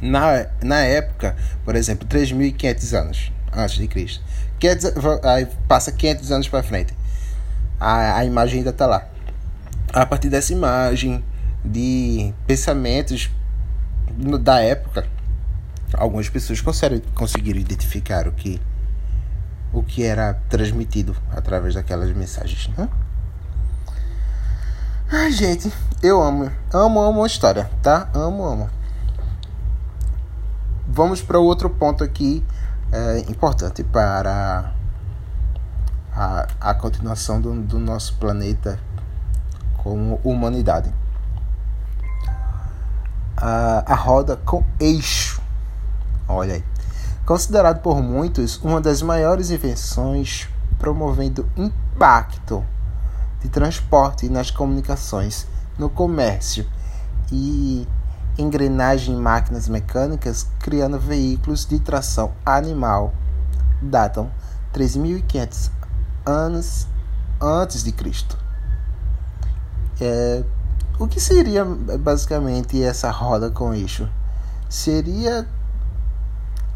na, 0.02 0.46
na 0.62 0.80
época, 0.80 1.34
por 1.64 1.76
exemplo, 1.76 2.06
3.500 2.06 2.98
anos 2.98 3.32
antes 3.50 3.76
de 3.76 3.88
Cristo, 3.88 4.22
500, 4.58 4.92
aí 5.24 5.48
passa 5.66 5.90
500 5.92 6.30
anos 6.30 6.48
para 6.48 6.62
frente, 6.62 6.94
a, 7.80 8.18
a 8.18 8.24
imagem 8.26 8.58
ainda 8.58 8.70
está 8.70 8.86
lá. 8.86 9.08
A 9.94 10.04
partir 10.04 10.28
dessa 10.28 10.52
imagem, 10.52 11.24
de 11.64 12.34
pensamentos 12.46 13.30
da 14.40 14.60
época, 14.60 15.06
algumas 15.94 16.28
pessoas 16.28 16.60
conseguiram 17.14 17.60
identificar 17.60 18.26
o 18.26 18.32
que 18.32 18.60
o 19.72 19.82
que 19.82 20.04
era 20.04 20.34
transmitido 20.48 21.16
através 21.30 21.74
daquelas 21.74 22.14
mensagens. 22.14 22.68
Né? 22.76 22.88
Ai, 25.10 25.32
gente, 25.32 25.72
eu 26.02 26.22
amo, 26.22 26.50
amo, 26.72 27.00
amo 27.00 27.24
a 27.24 27.26
história, 27.26 27.70
tá? 27.82 28.08
Amo, 28.14 28.44
amo. 28.44 28.70
Vamos 30.86 31.22
para 31.22 31.38
outro 31.38 31.70
ponto 31.70 32.04
aqui 32.04 32.44
é, 32.92 33.20
importante 33.20 33.82
para 33.82 34.72
a, 36.14 36.46
a 36.60 36.74
continuação 36.74 37.40
do, 37.40 37.62
do 37.62 37.78
nosso 37.78 38.16
planeta 38.16 38.78
como 39.78 40.20
humanidade. 40.22 40.92
A, 43.36 43.84
a 43.86 43.94
roda 43.94 44.36
com 44.36 44.64
eixo 44.78 45.41
Olha 46.32 46.54
aí. 46.54 46.64
Considerado 47.24 47.80
por 47.80 48.02
muitos 48.02 48.56
uma 48.62 48.80
das 48.80 49.02
maiores 49.02 49.50
invenções 49.50 50.48
promovendo 50.78 51.48
impacto 51.56 52.64
de 53.40 53.48
transporte 53.48 54.28
nas 54.28 54.50
comunicações, 54.50 55.46
no 55.78 55.88
comércio 55.88 56.66
e, 57.30 57.86
engrenagem 58.36 59.14
em 59.14 59.18
máquinas 59.18 59.68
mecânicas, 59.68 60.48
criando 60.58 60.98
veículos 60.98 61.66
de 61.66 61.78
tração 61.78 62.32
animal, 62.44 63.12
datam 63.80 64.30
3.500 64.74 65.70
anos 66.24 66.86
antes 67.40 67.84
de 67.84 67.92
Cristo. 67.92 68.38
É, 70.00 70.42
o 70.98 71.06
que 71.06 71.20
seria 71.20 71.64
basicamente 71.64 72.82
essa 72.82 73.10
roda 73.10 73.50
com 73.50 73.74
eixo? 73.74 74.08
Seria 74.68 75.46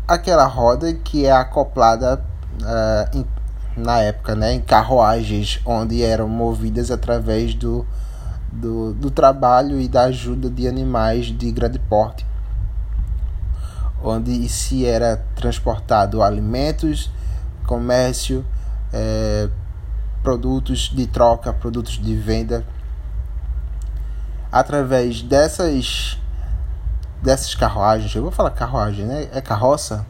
aquela 0.06 0.46
roda 0.46 0.92
que 0.94 1.26
é 1.26 1.32
acoplada 1.32 2.24
uh, 2.62 3.16
em, 3.16 3.26
na 3.76 3.98
época 4.00 4.34
né, 4.34 4.52
em 4.52 4.60
carruagens, 4.60 5.60
onde 5.64 6.02
eram 6.02 6.28
movidas 6.28 6.90
através 6.90 7.54
do, 7.54 7.86
do, 8.52 8.94
do 8.94 9.10
trabalho 9.10 9.80
e 9.80 9.88
da 9.88 10.04
ajuda 10.04 10.48
de 10.48 10.68
animais 10.68 11.26
de 11.26 11.50
grande 11.50 11.78
porte, 11.78 12.24
onde 14.02 14.48
se 14.48 14.86
era 14.86 15.24
transportado 15.34 16.22
alimentos, 16.22 17.10
comércio, 17.66 18.44
é, 18.92 19.48
produtos 20.22 20.90
de 20.94 21.06
troca, 21.06 21.52
produtos 21.52 22.00
de 22.00 22.14
venda. 22.14 22.64
Através 24.50 25.22
dessas 25.22 26.18
dessas 27.26 27.56
carruagens, 27.56 28.14
eu 28.14 28.22
vou 28.22 28.30
falar 28.30 28.52
carruagem, 28.52 29.04
né? 29.04 29.28
É 29.32 29.40
carroça? 29.40 30.06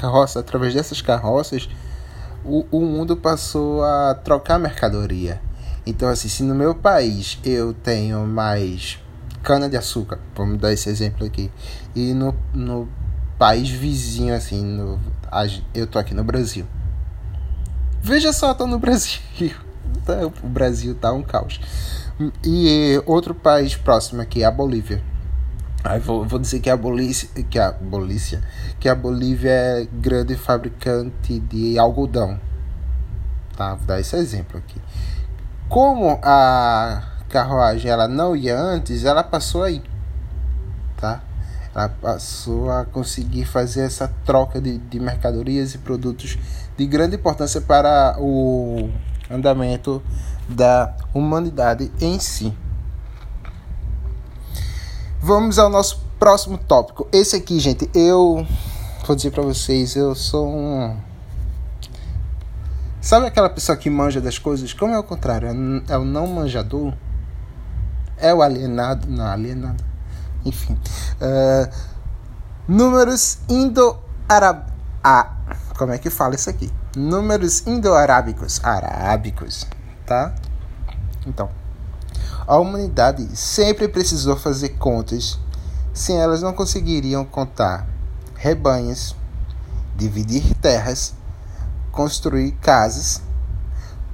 Carroça, 0.00 0.38
através 0.38 0.72
dessas 0.72 1.02
carroças, 1.02 1.68
o, 2.44 2.64
o 2.70 2.80
mundo 2.82 3.16
passou 3.16 3.82
a 3.82 4.14
trocar 4.14 4.56
mercadoria. 4.56 5.40
Então, 5.84 6.08
assim, 6.08 6.28
se 6.28 6.44
no 6.44 6.54
meu 6.54 6.72
país 6.72 7.38
eu 7.44 7.74
tenho 7.74 8.24
mais 8.24 9.00
cana-de-açúcar, 9.42 10.20
vamos 10.36 10.58
dar 10.58 10.72
esse 10.72 10.88
exemplo 10.88 11.26
aqui, 11.26 11.50
e 11.96 12.14
no, 12.14 12.32
no 12.54 12.88
país 13.36 13.68
vizinho, 13.68 14.32
assim, 14.32 14.64
no, 14.64 15.00
eu 15.74 15.86
tô 15.88 15.98
aqui 15.98 16.14
no 16.14 16.22
Brasil. 16.22 16.64
Veja 18.00 18.32
só, 18.32 18.54
tô 18.54 18.68
no 18.68 18.78
Brasil. 18.78 19.20
O 20.44 20.48
Brasil 20.48 20.94
tá 20.94 21.12
um 21.12 21.22
caos. 21.22 21.60
E 22.44 23.02
outro 23.04 23.34
país 23.34 23.74
próximo 23.74 24.22
aqui, 24.22 24.44
a 24.44 24.50
Bolívia. 24.50 25.02
Vou, 26.02 26.24
vou 26.24 26.38
dizer 26.38 26.60
que 26.60 26.68
a 26.68 26.76
Bolívia, 26.76 27.28
que 27.48 27.58
a 27.58 27.74
que 28.80 28.88
a 28.88 28.94
Bolívia 28.94 29.50
é 29.50 29.88
grande 29.92 30.34
fabricante 30.34 31.38
de 31.38 31.78
algodão. 31.78 32.40
Tá? 33.56 33.74
Vou 33.74 33.86
dar 33.86 34.00
esse 34.00 34.16
exemplo 34.16 34.58
aqui. 34.58 34.80
Como 35.68 36.18
a 36.22 37.02
carruagem 37.28 37.90
ela 37.90 38.08
não 38.08 38.36
ia 38.36 38.58
antes, 38.58 39.04
ela 39.04 39.22
passou 39.22 39.62
aí, 39.62 39.82
tá? 40.96 41.22
Ela 41.74 41.88
passou 41.88 42.70
a 42.70 42.84
conseguir 42.84 43.44
fazer 43.44 43.82
essa 43.82 44.08
troca 44.24 44.60
de, 44.60 44.78
de 44.78 45.00
mercadorias 45.00 45.74
e 45.74 45.78
produtos 45.78 46.38
de 46.76 46.86
grande 46.86 47.16
importância 47.16 47.60
para 47.60 48.16
o 48.18 48.90
andamento 49.30 50.02
da 50.48 50.94
humanidade 51.12 51.90
em 52.00 52.18
si. 52.18 52.56
Vamos 55.26 55.58
ao 55.58 55.68
nosso 55.68 56.00
próximo 56.20 56.56
tópico. 56.56 57.08
Esse 57.10 57.34
aqui, 57.34 57.58
gente, 57.58 57.90
eu 57.92 58.46
vou 59.04 59.16
dizer 59.16 59.32
para 59.32 59.42
vocês, 59.42 59.96
eu 59.96 60.14
sou 60.14 60.46
um 60.46 60.96
Sabe 63.00 63.26
aquela 63.26 63.50
pessoa 63.50 63.76
que 63.76 63.90
manja 63.90 64.20
das 64.20 64.38
coisas? 64.38 64.72
Como 64.72 64.94
é 64.94 64.98
o 65.00 65.02
contrário? 65.02 65.48
É 65.88 65.98
o 65.98 66.04
não 66.04 66.28
manjador? 66.28 66.94
É 68.16 68.32
o 68.32 68.40
alienado? 68.40 69.08
Não, 69.08 69.26
alienado. 69.26 69.82
Enfim. 70.44 70.78
Uh, 71.14 71.74
números 72.68 73.38
indo-arab... 73.48 74.70
Ah, 75.02 75.32
como 75.76 75.90
é 75.90 75.98
que 75.98 76.08
fala 76.08 76.36
isso 76.36 76.48
aqui? 76.48 76.70
Números 76.96 77.66
indo-arábicos. 77.66 78.64
Arábicos, 78.64 79.66
tá? 80.06 80.32
Então, 81.26 81.50
a 82.46 82.56
humanidade 82.56 83.36
sempre 83.36 83.88
precisou 83.88 84.36
fazer 84.36 84.70
contas, 84.70 85.38
sem 85.92 86.20
elas 86.20 86.42
não 86.42 86.52
conseguiriam 86.52 87.24
contar 87.24 87.86
rebanhos, 88.34 89.16
dividir 89.96 90.54
terras, 90.60 91.14
construir 91.90 92.52
casas, 92.52 93.22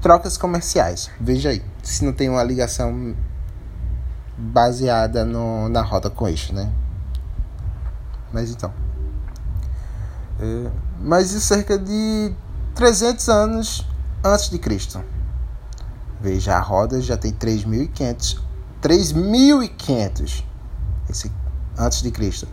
trocas 0.01 0.37
comerciais. 0.37 1.11
Veja 1.21 1.51
aí, 1.51 1.63
se 1.83 2.05
não 2.05 2.13
tem 2.13 2.29
uma 2.29 2.43
ligação 2.43 3.15
baseada 4.37 5.25
no, 5.25 5.69
na 5.69 5.83
roda 5.83 6.09
com 6.09 6.27
eixo, 6.29 6.55
né? 6.55 6.71
Mas 8.33 8.51
então. 8.51 8.73
É, 10.41 10.71
mas 11.01 11.33
isso 11.33 11.47
cerca 11.47 11.79
de 11.79 12.33
300 12.75 13.29
anos 13.29 13.87
antes 14.25 14.49
de 14.49 14.59
Cristo. 14.59 15.03
Veja, 16.23 16.57
a 16.57 16.61
roda 16.61 17.01
já 17.01 17.17
tem 17.17 17.33
3.500 17.33 18.41
3.500 18.81 20.45
esse 21.11 21.33
antes 21.77 22.03
de 22.03 22.11
Cristo. 22.11 22.49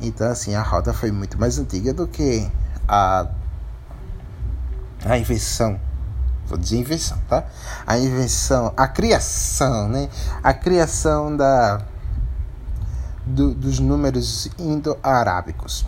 Então 0.00 0.30
assim, 0.30 0.54
a 0.54 0.62
roda 0.62 0.92
foi 0.92 1.10
muito 1.10 1.38
mais 1.38 1.58
antiga 1.58 1.94
do 1.94 2.06
que 2.06 2.50
a 2.86 3.28
a 5.04 5.16
invenção 5.16 5.80
vou 6.48 6.56
dizer 6.56 6.78
invenção, 6.78 7.18
tá? 7.28 7.44
A 7.86 7.98
invenção, 7.98 8.72
a 8.76 8.88
criação, 8.88 9.88
né? 9.88 10.08
A 10.42 10.54
criação 10.54 11.36
da 11.36 11.82
do, 13.24 13.54
dos 13.54 13.78
números 13.78 14.48
indo-arábicos. 14.58 15.84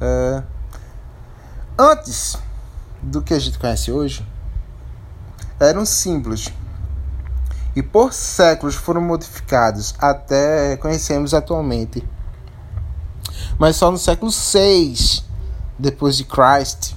Uh, 0.00 0.42
antes 1.78 2.38
do 3.02 3.20
que 3.20 3.34
a 3.34 3.38
gente 3.38 3.58
conhece 3.58 3.92
hoje, 3.92 4.26
eram 5.58 5.84
símbolos 5.84 6.52
e 7.74 7.82
por 7.82 8.12
séculos 8.12 8.74
foram 8.74 9.00
modificados 9.00 9.94
até 9.98 10.76
conhecemos 10.76 11.34
atualmente. 11.34 12.06
Mas 13.58 13.76
só 13.76 13.90
no 13.90 13.98
século 13.98 14.30
6 14.30 15.24
depois 15.78 16.16
de 16.16 16.24
Christ 16.24 16.96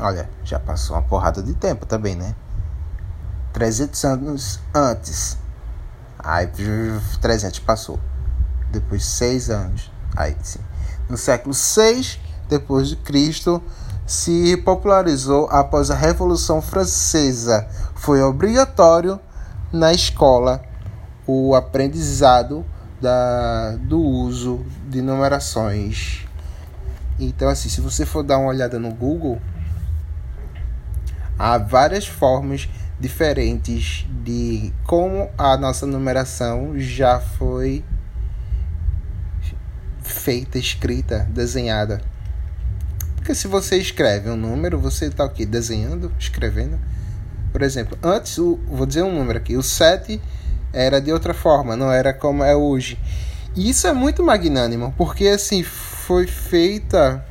Olha, 0.00 0.28
já 0.42 0.58
passou 0.58 0.96
uma 0.96 1.02
porrada 1.02 1.40
de 1.42 1.54
tempo 1.54 1.86
também, 1.86 2.16
né? 2.16 2.34
300 3.52 4.04
anos 4.04 4.60
antes. 4.74 5.38
Aí 6.18 6.50
300 7.20 7.60
passou. 7.60 8.00
Depois 8.72 9.04
6 9.04 9.50
anos. 9.50 9.92
Aí 10.16 10.36
sim. 10.42 10.58
No 11.08 11.16
século 11.16 11.54
6 11.54 12.18
depois 12.48 12.88
de 12.88 12.96
Cristo 12.96 13.62
se 14.06 14.56
popularizou 14.58 15.48
após 15.50 15.90
a 15.90 15.94
Revolução 15.94 16.60
Francesa. 16.60 17.66
Foi 17.94 18.22
obrigatório 18.22 19.18
na 19.72 19.92
escola 19.92 20.62
o 21.26 21.54
aprendizado 21.54 22.64
da, 23.00 23.76
do 23.76 24.00
uso 24.00 24.64
de 24.88 25.00
numerações. 25.00 26.26
Então, 27.18 27.48
assim, 27.48 27.68
se 27.68 27.80
você 27.80 28.04
for 28.04 28.22
dar 28.22 28.38
uma 28.38 28.48
olhada 28.48 28.78
no 28.78 28.92
Google, 28.92 29.40
há 31.38 31.58
várias 31.58 32.06
formas 32.06 32.68
diferentes 32.98 34.06
de 34.22 34.72
como 34.84 35.28
a 35.36 35.56
nossa 35.56 35.86
numeração 35.86 36.78
já 36.78 37.20
foi 37.20 37.84
feita, 40.00 40.58
escrita, 40.58 41.26
desenhada. 41.30 42.00
Porque 43.24 43.34
se 43.34 43.48
você 43.48 43.78
escreve 43.78 44.28
um 44.28 44.36
número, 44.36 44.78
você 44.78 45.06
está 45.06 45.24
o 45.24 45.30
quê? 45.30 45.46
Desenhando, 45.46 46.12
escrevendo. 46.18 46.78
Por 47.50 47.62
exemplo, 47.62 47.96
antes, 48.02 48.36
o, 48.36 48.60
vou 48.68 48.84
dizer 48.84 49.02
um 49.02 49.14
número 49.14 49.38
aqui, 49.38 49.56
o 49.56 49.62
7 49.62 50.20
era 50.74 51.00
de 51.00 51.10
outra 51.10 51.32
forma, 51.32 51.74
não 51.74 51.90
era 51.90 52.12
como 52.12 52.44
é 52.44 52.54
hoje. 52.54 52.98
E 53.56 53.70
isso 53.70 53.86
é 53.86 53.94
muito 53.94 54.22
magnânimo, 54.22 54.92
porque 54.98 55.26
assim, 55.28 55.62
foi 55.62 56.26
feita 56.26 57.24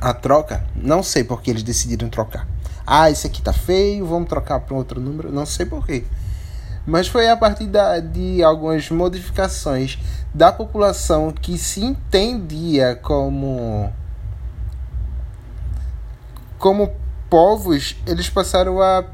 a 0.00 0.12
troca, 0.12 0.66
não 0.74 1.04
sei 1.04 1.22
porque 1.22 1.52
eles 1.52 1.62
decidiram 1.62 2.08
trocar 2.08 2.48
ah, 2.84 3.08
esse 3.08 3.28
aqui 3.28 3.40
tá 3.40 3.52
feio, 3.52 4.06
vamos 4.06 4.28
trocar 4.28 4.58
para 4.58 4.76
outro 4.76 5.00
número, 5.00 5.32
não 5.32 5.46
sei 5.46 5.66
porquê. 5.66 6.04
Mas 6.84 7.06
foi 7.06 7.28
a 7.28 7.36
partir 7.36 7.66
da, 7.66 7.98
de 8.00 8.42
algumas 8.44 8.90
modificações 8.90 9.98
da 10.34 10.52
população 10.52 11.32
que 11.32 11.56
se 11.58 11.84
entendia 11.84 12.94
como 12.94 13.92
como 16.58 16.94
povos, 17.28 17.96
eles 18.06 18.28
passaram 18.28 18.80
a 18.80 19.04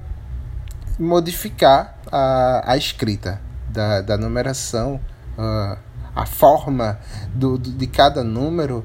modificar 0.99 1.99
a, 2.11 2.73
a 2.73 2.77
escrita 2.77 3.41
da, 3.69 4.01
da 4.03 4.17
numeração, 4.17 5.01
a, 5.37 5.79
a 6.15 6.27
forma 6.27 6.99
do, 7.35 7.57
do, 7.57 7.71
de 7.73 7.87
cada 7.87 8.23
número 8.23 8.85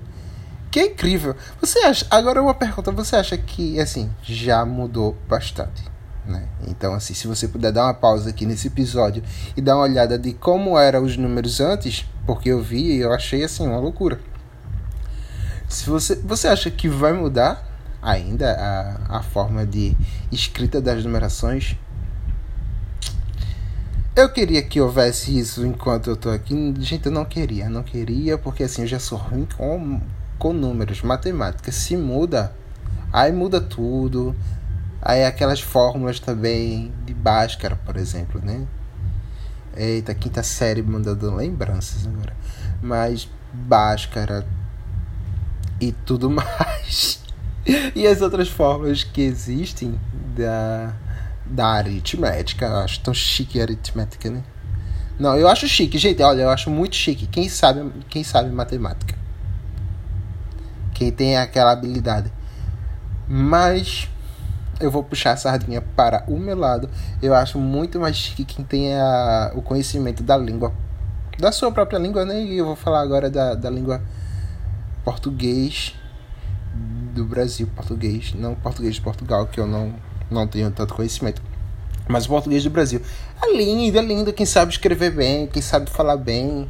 que 0.71 0.79
é 0.79 0.85
incrível. 0.87 1.35
Você 1.61 1.79
acha. 1.79 2.05
Agora 2.09 2.41
uma 2.41 2.53
pergunta, 2.53 2.91
você 2.91 3.15
acha 3.15 3.37
que 3.37 3.79
assim, 3.79 4.09
já 4.21 4.65
mudou 4.65 5.15
bastante? 5.27 5.83
Né? 6.25 6.45
Então, 6.67 6.93
assim, 6.93 7.13
se 7.13 7.25
você 7.25 7.47
puder 7.47 7.71
dar 7.71 7.85
uma 7.85 7.93
pausa 7.93 8.29
aqui 8.29 8.45
nesse 8.45 8.67
episódio 8.67 9.23
e 9.55 9.61
dar 9.61 9.75
uma 9.75 9.83
olhada 9.83 10.19
de 10.19 10.33
como 10.33 10.77
eram 10.77 11.03
os 11.03 11.15
números 11.15 11.61
antes, 11.61 12.05
porque 12.25 12.49
eu 12.49 12.61
vi 12.61 12.97
e 12.97 12.99
eu 12.99 13.13
achei 13.13 13.43
assim 13.43 13.65
uma 13.65 13.79
loucura. 13.79 14.19
Se 15.69 15.89
você, 15.89 16.15
você 16.15 16.47
acha 16.47 16.69
que 16.69 16.89
vai 16.89 17.13
mudar 17.13 17.66
ainda 18.01 18.53
a, 19.10 19.17
a 19.17 19.23
forma 19.23 19.65
de 19.65 19.95
escrita 20.31 20.81
das 20.81 21.03
numerações? 21.03 21.75
Eu 24.15 24.29
queria 24.29 24.63
que 24.63 24.81
houvesse 24.81 25.38
isso 25.38 25.63
enquanto 25.63 26.10
eu 26.10 26.17
tô 26.17 26.31
aqui. 26.31 26.73
Gente, 26.79 27.05
eu 27.05 27.12
não 27.12 27.23
queria, 27.23 27.69
não 27.69 27.83
queria, 27.83 28.36
porque 28.36 28.63
assim, 28.63 28.81
eu 28.81 28.88
já 28.88 28.97
sou 28.97 29.15
ruim 29.15 29.47
com, 29.55 30.01
com 30.39 30.53
números, 30.53 31.03
matemática. 31.03 31.71
Se 31.71 31.95
muda, 31.95 32.51
aí 33.13 33.31
muda 33.31 33.62
tudo. 33.62 34.36
Aí 34.99 35.23
aquelas 35.23 35.62
fórmulas 35.62 36.19
também 36.19 36.91
de 37.05 37.13
Bhaskara, 37.13 37.75
por 37.86 37.95
exemplo, 37.95 38.41
né? 38.43 38.65
Eita, 39.75 40.15
quinta 40.15 40.41
série 40.41 40.81
mandando 40.81 41.36
lembranças 41.36 42.07
agora. 42.07 42.36
Mas 42.81 43.29
Bhaskara 43.53 44.47
e 45.79 45.91
tudo 45.91 46.27
mais. 46.31 47.21
E 47.93 48.08
as 48.08 48.21
outras 48.21 48.47
fórmulas 48.47 49.03
que 49.03 49.21
existem 49.21 49.99
da, 50.36 50.93
da 51.45 51.67
aritmética. 51.67 52.65
Eu 52.65 52.77
acho 52.77 52.99
tão 53.01 53.13
chique 53.13 53.60
a 53.60 53.63
aritmética, 53.63 54.30
né? 54.30 54.43
Não, 55.19 55.36
eu 55.36 55.47
acho 55.47 55.67
chique, 55.67 55.97
gente. 55.97 56.21
Olha, 56.21 56.43
eu 56.43 56.49
acho 56.49 56.69
muito 56.69 56.95
chique. 56.95 57.27
Quem 57.27 57.49
sabe, 57.49 57.91
quem 58.10 58.23
sabe 58.23 58.49
matemática. 58.51 59.15
Quem 60.93 61.12
tem 61.12 61.38
aquela 61.38 61.71
habilidade. 61.71 62.32
Mas 63.27 64.08
eu 64.80 64.89
vou 64.89 65.03
puxar 65.03 65.32
a 65.32 65.38
sardinha 65.38 65.82
para 65.82 66.23
o 66.27 66.38
meu 66.38 66.56
lado. 66.56 66.89
Eu 67.21 67.34
acho 67.34 67.60
muito 67.60 67.99
mais 67.99 68.15
chique 68.15 68.45
quem 68.45 68.63
tem 68.63 68.95
a, 68.95 69.51
o 69.56 69.62
conhecimento 69.62 70.23
da 70.23 70.38
língua, 70.38 70.73
da 71.38 71.51
sua 71.51 71.71
própria 71.71 71.97
língua, 71.97 72.23
né? 72.23 72.41
E 72.41 72.58
eu 72.58 72.65
vou 72.65 72.75
falar 72.75 73.01
agora 73.01 73.30
da, 73.30 73.56
da 73.56 73.69
língua 73.69 74.01
português 75.03 75.95
do 77.17 77.25
Brasil, 77.25 77.67
português, 77.75 78.34
não 78.34 78.56
português 78.56 78.95
de 78.95 79.01
Portugal, 79.01 79.47
que 79.47 79.60
eu 79.60 79.67
não, 79.67 79.93
não 80.30 80.47
tenho 80.47 80.71
tanto 80.71 80.93
conhecimento. 80.93 81.41
Mas 82.08 82.25
o 82.25 82.30
português 82.30 82.63
do 82.63 82.69
Brasil. 82.69 83.01
É 83.41 83.56
lindo, 83.56 83.97
é 83.97 84.01
lindo. 84.01 84.32
Quem 84.32 84.45
sabe 84.45 84.71
escrever 84.71 85.12
bem, 85.12 85.47
quem 85.47 85.62
sabe 85.62 85.89
falar 85.89 86.17
bem. 86.17 86.69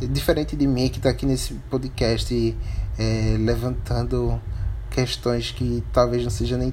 Diferente 0.00 0.56
de 0.56 0.66
mim 0.66 0.88
que 0.88 0.98
está 0.98 1.08
aqui 1.08 1.24
nesse 1.24 1.54
podcast 1.70 2.56
é, 2.98 3.36
levantando 3.38 4.40
questões 4.90 5.50
que 5.50 5.82
talvez 5.92 6.22
não 6.22 6.30
seja 6.30 6.58
nem 6.58 6.72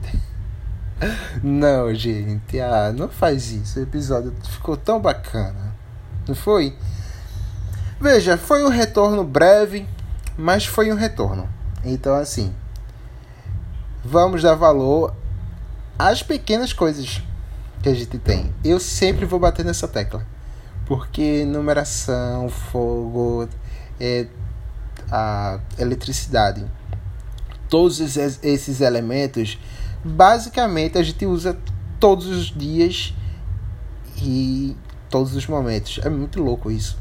não, 1.42 1.94
gente, 1.94 2.60
ah, 2.60 2.92
não 2.96 3.10
faz 3.10 3.52
isso. 3.52 3.80
O 3.80 3.84
episódio 3.84 4.34
ficou 4.50 4.76
tão 4.76 5.00
bacana. 5.00 5.74
Não 6.28 6.36
foi? 6.36 6.76
Veja, 8.00 8.38
foi 8.38 8.64
um 8.64 8.70
retorno 8.70 9.24
breve, 9.24 9.88
mas 10.38 10.66
foi 10.66 10.92
um 10.92 10.96
retorno. 10.96 11.48
Então, 11.84 12.16
assim, 12.16 12.54
vamos 14.04 14.42
dar 14.42 14.56
valor 14.56 15.14
às 15.98 16.24
pequenas 16.24 16.74
coisas 16.74 17.22
que 17.82 17.90
a 17.90 17.94
gente 17.94 18.18
tem. 18.18 18.54
Eu 18.64 18.80
sempre 18.80 19.26
vou 19.26 19.40
bater 19.40 19.66
nessa 19.66 19.88
tecla. 19.88 20.26
Porque 20.86 21.46
numeração, 21.46 22.50
fogo, 22.50 23.48
é, 24.00 24.28
a 25.12 25.60
eletricidade, 25.78 26.66
todos 27.70 28.00
esses 28.18 28.82
elementos 28.82 29.58
basicamente 30.04 30.98
a 30.98 31.04
gente 31.04 31.26
usa 31.26 31.58
todos 32.00 32.26
os 32.26 32.46
dias 32.48 33.14
e 34.18 34.76
todos 35.10 35.36
os 35.36 35.48
momentos. 35.48 36.00
É 36.04 36.10
muito 36.10 36.42
louco 36.42 36.72
isso. 36.72 36.98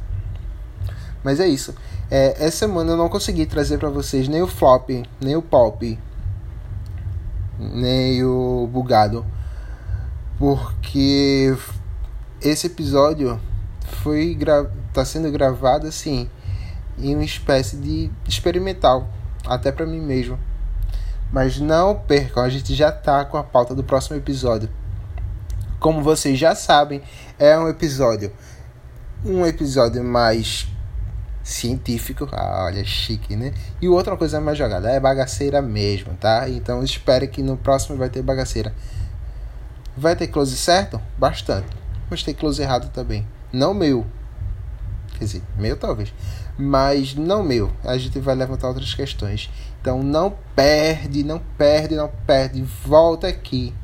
Mas 1.24 1.40
é 1.40 1.48
isso. 1.48 1.74
É, 2.10 2.44
essa 2.44 2.58
semana 2.58 2.92
eu 2.92 2.96
não 2.96 3.08
consegui 3.08 3.46
trazer 3.46 3.78
para 3.78 3.88
vocês 3.88 4.28
nem 4.28 4.42
o 4.42 4.46
flop, 4.46 4.90
nem 5.20 5.36
o 5.36 5.42
pop, 5.42 5.98
nem 7.60 8.24
o 8.24 8.68
bugado, 8.72 9.24
porque 10.38 11.54
esse 12.40 12.66
episódio 12.66 13.40
foi 14.02 14.38
tá 14.92 15.04
sendo 15.04 15.30
gravado 15.30 15.86
assim 15.86 16.28
em 16.98 17.14
uma 17.14 17.24
espécie 17.24 17.76
de 17.76 18.10
experimental, 18.26 19.08
até 19.46 19.70
para 19.70 19.86
mim 19.86 20.00
mesmo. 20.00 20.38
Mas 21.32 21.60
não 21.60 21.94
percam, 21.94 22.42
a 22.42 22.48
gente 22.48 22.74
já 22.74 22.90
tá 22.90 23.24
com 23.24 23.36
a 23.36 23.44
pauta 23.44 23.74
do 23.74 23.84
próximo 23.84 24.16
episódio. 24.16 24.68
Como 25.78 26.02
vocês 26.02 26.38
já 26.38 26.54
sabem, 26.54 27.02
é 27.38 27.56
um 27.58 27.68
episódio 27.68 28.32
um 29.24 29.44
episódio 29.44 30.02
mais 30.02 30.66
científico, 31.50 32.28
ah, 32.32 32.64
olha, 32.66 32.84
chique, 32.84 33.34
né? 33.34 33.52
E 33.80 33.88
outra 33.88 34.16
coisa 34.16 34.40
mais 34.40 34.56
jogada, 34.56 34.90
é 34.90 35.00
bagaceira 35.00 35.60
mesmo, 35.60 36.14
tá? 36.14 36.48
Então 36.48 36.82
espere 36.82 37.26
que 37.26 37.42
no 37.42 37.56
próximo 37.56 37.96
vai 37.96 38.08
ter 38.08 38.22
bagaceira. 38.22 38.74
Vai 39.96 40.14
ter 40.14 40.28
close 40.28 40.56
certo? 40.56 41.00
Bastante. 41.18 41.68
Mas 42.08 42.22
tem 42.22 42.34
close 42.34 42.62
errado 42.62 42.90
também. 42.92 43.26
Não 43.52 43.74
meu. 43.74 44.06
Quer 45.18 45.24
dizer, 45.24 45.42
meu 45.58 45.76
talvez. 45.76 46.14
Mas 46.56 47.14
não 47.14 47.42
meu. 47.42 47.72
A 47.84 47.98
gente 47.98 48.18
vai 48.20 48.34
levantar 48.34 48.68
outras 48.68 48.94
questões. 48.94 49.50
Então 49.80 50.02
não 50.02 50.36
perde, 50.54 51.24
não 51.24 51.40
perde, 51.58 51.96
não 51.96 52.10
perde. 52.26 52.62
Volta 52.84 53.26
aqui, 53.26 53.74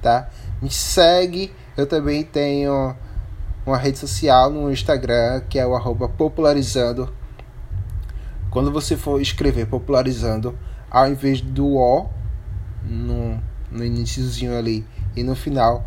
tá? 0.00 0.28
Me 0.62 0.70
segue. 0.70 1.52
Eu 1.76 1.86
também 1.86 2.22
tenho 2.22 2.96
uma 3.66 3.76
rede 3.76 3.98
social 3.98 4.50
no 4.50 4.70
Instagram 4.70 5.42
que 5.48 5.58
é 5.58 5.66
o 5.66 5.74
arroba 5.74 6.08
popularizando. 6.08 7.12
Quando 8.50 8.70
você 8.70 8.96
for 8.96 9.20
escrever 9.20 9.66
popularizando, 9.66 10.56
ao 10.90 11.08
invés 11.08 11.40
do 11.40 11.74
O 11.74 12.08
no, 12.84 13.42
no 13.70 13.84
iníciozinho 13.84 14.56
ali 14.56 14.86
e 15.16 15.22
no 15.22 15.34
final, 15.34 15.84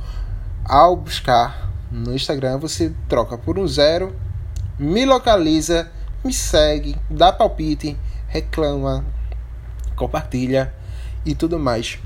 ao 0.65 0.95
buscar 0.95 1.71
no 1.91 2.13
Instagram, 2.13 2.59
você 2.59 2.93
troca 3.07 3.37
por 3.37 3.57
um 3.57 3.67
zero, 3.67 4.15
me 4.77 5.05
localiza, 5.05 5.89
me 6.23 6.33
segue, 6.33 6.95
dá 7.09 7.31
palpite, 7.31 7.97
reclama, 8.27 9.05
compartilha 9.95 10.73
e 11.25 11.33
tudo 11.33 11.57
mais. 11.57 11.99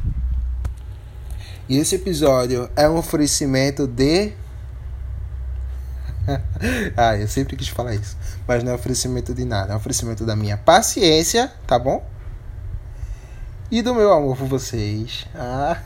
E 1.68 1.78
esse 1.78 1.96
episódio 1.96 2.70
é 2.76 2.88
um 2.90 2.98
oferecimento 2.98 3.88
de. 3.88 4.34
ah, 6.96 7.18
eu 7.18 7.28
sempre 7.28 7.56
quis 7.56 7.68
falar 7.68 7.96
isso. 7.96 8.18
Mas 8.48 8.64
não 8.64 8.72
é 8.72 8.76
oferecimento 8.76 9.34
de 9.34 9.46
nada. 9.46 9.74
É 9.74 9.76
oferecimento 9.76 10.26
da 10.26 10.36
minha 10.36 10.58
paciência, 10.58 11.52
tá 11.68 11.78
bom? 11.78 12.06
E 13.70 13.82
do 13.82 13.94
meu 13.94 14.12
amor 14.12 14.38
por 14.38 14.48
vocês. 14.48 15.26
Ah. 15.36 15.82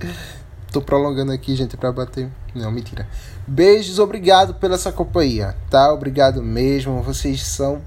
Tô 0.72 0.82
prolongando 0.82 1.32
aqui, 1.32 1.54
gente, 1.56 1.76
pra 1.76 1.92
bater. 1.92 2.28
Não, 2.54 2.70
mentira. 2.70 3.08
Beijos, 3.46 3.98
obrigado 3.98 4.54
pela 4.54 4.76
sua 4.76 4.92
companhia, 4.92 5.56
tá? 5.70 5.92
Obrigado 5.92 6.42
mesmo. 6.42 7.00
Vocês 7.02 7.42
são 7.42 7.80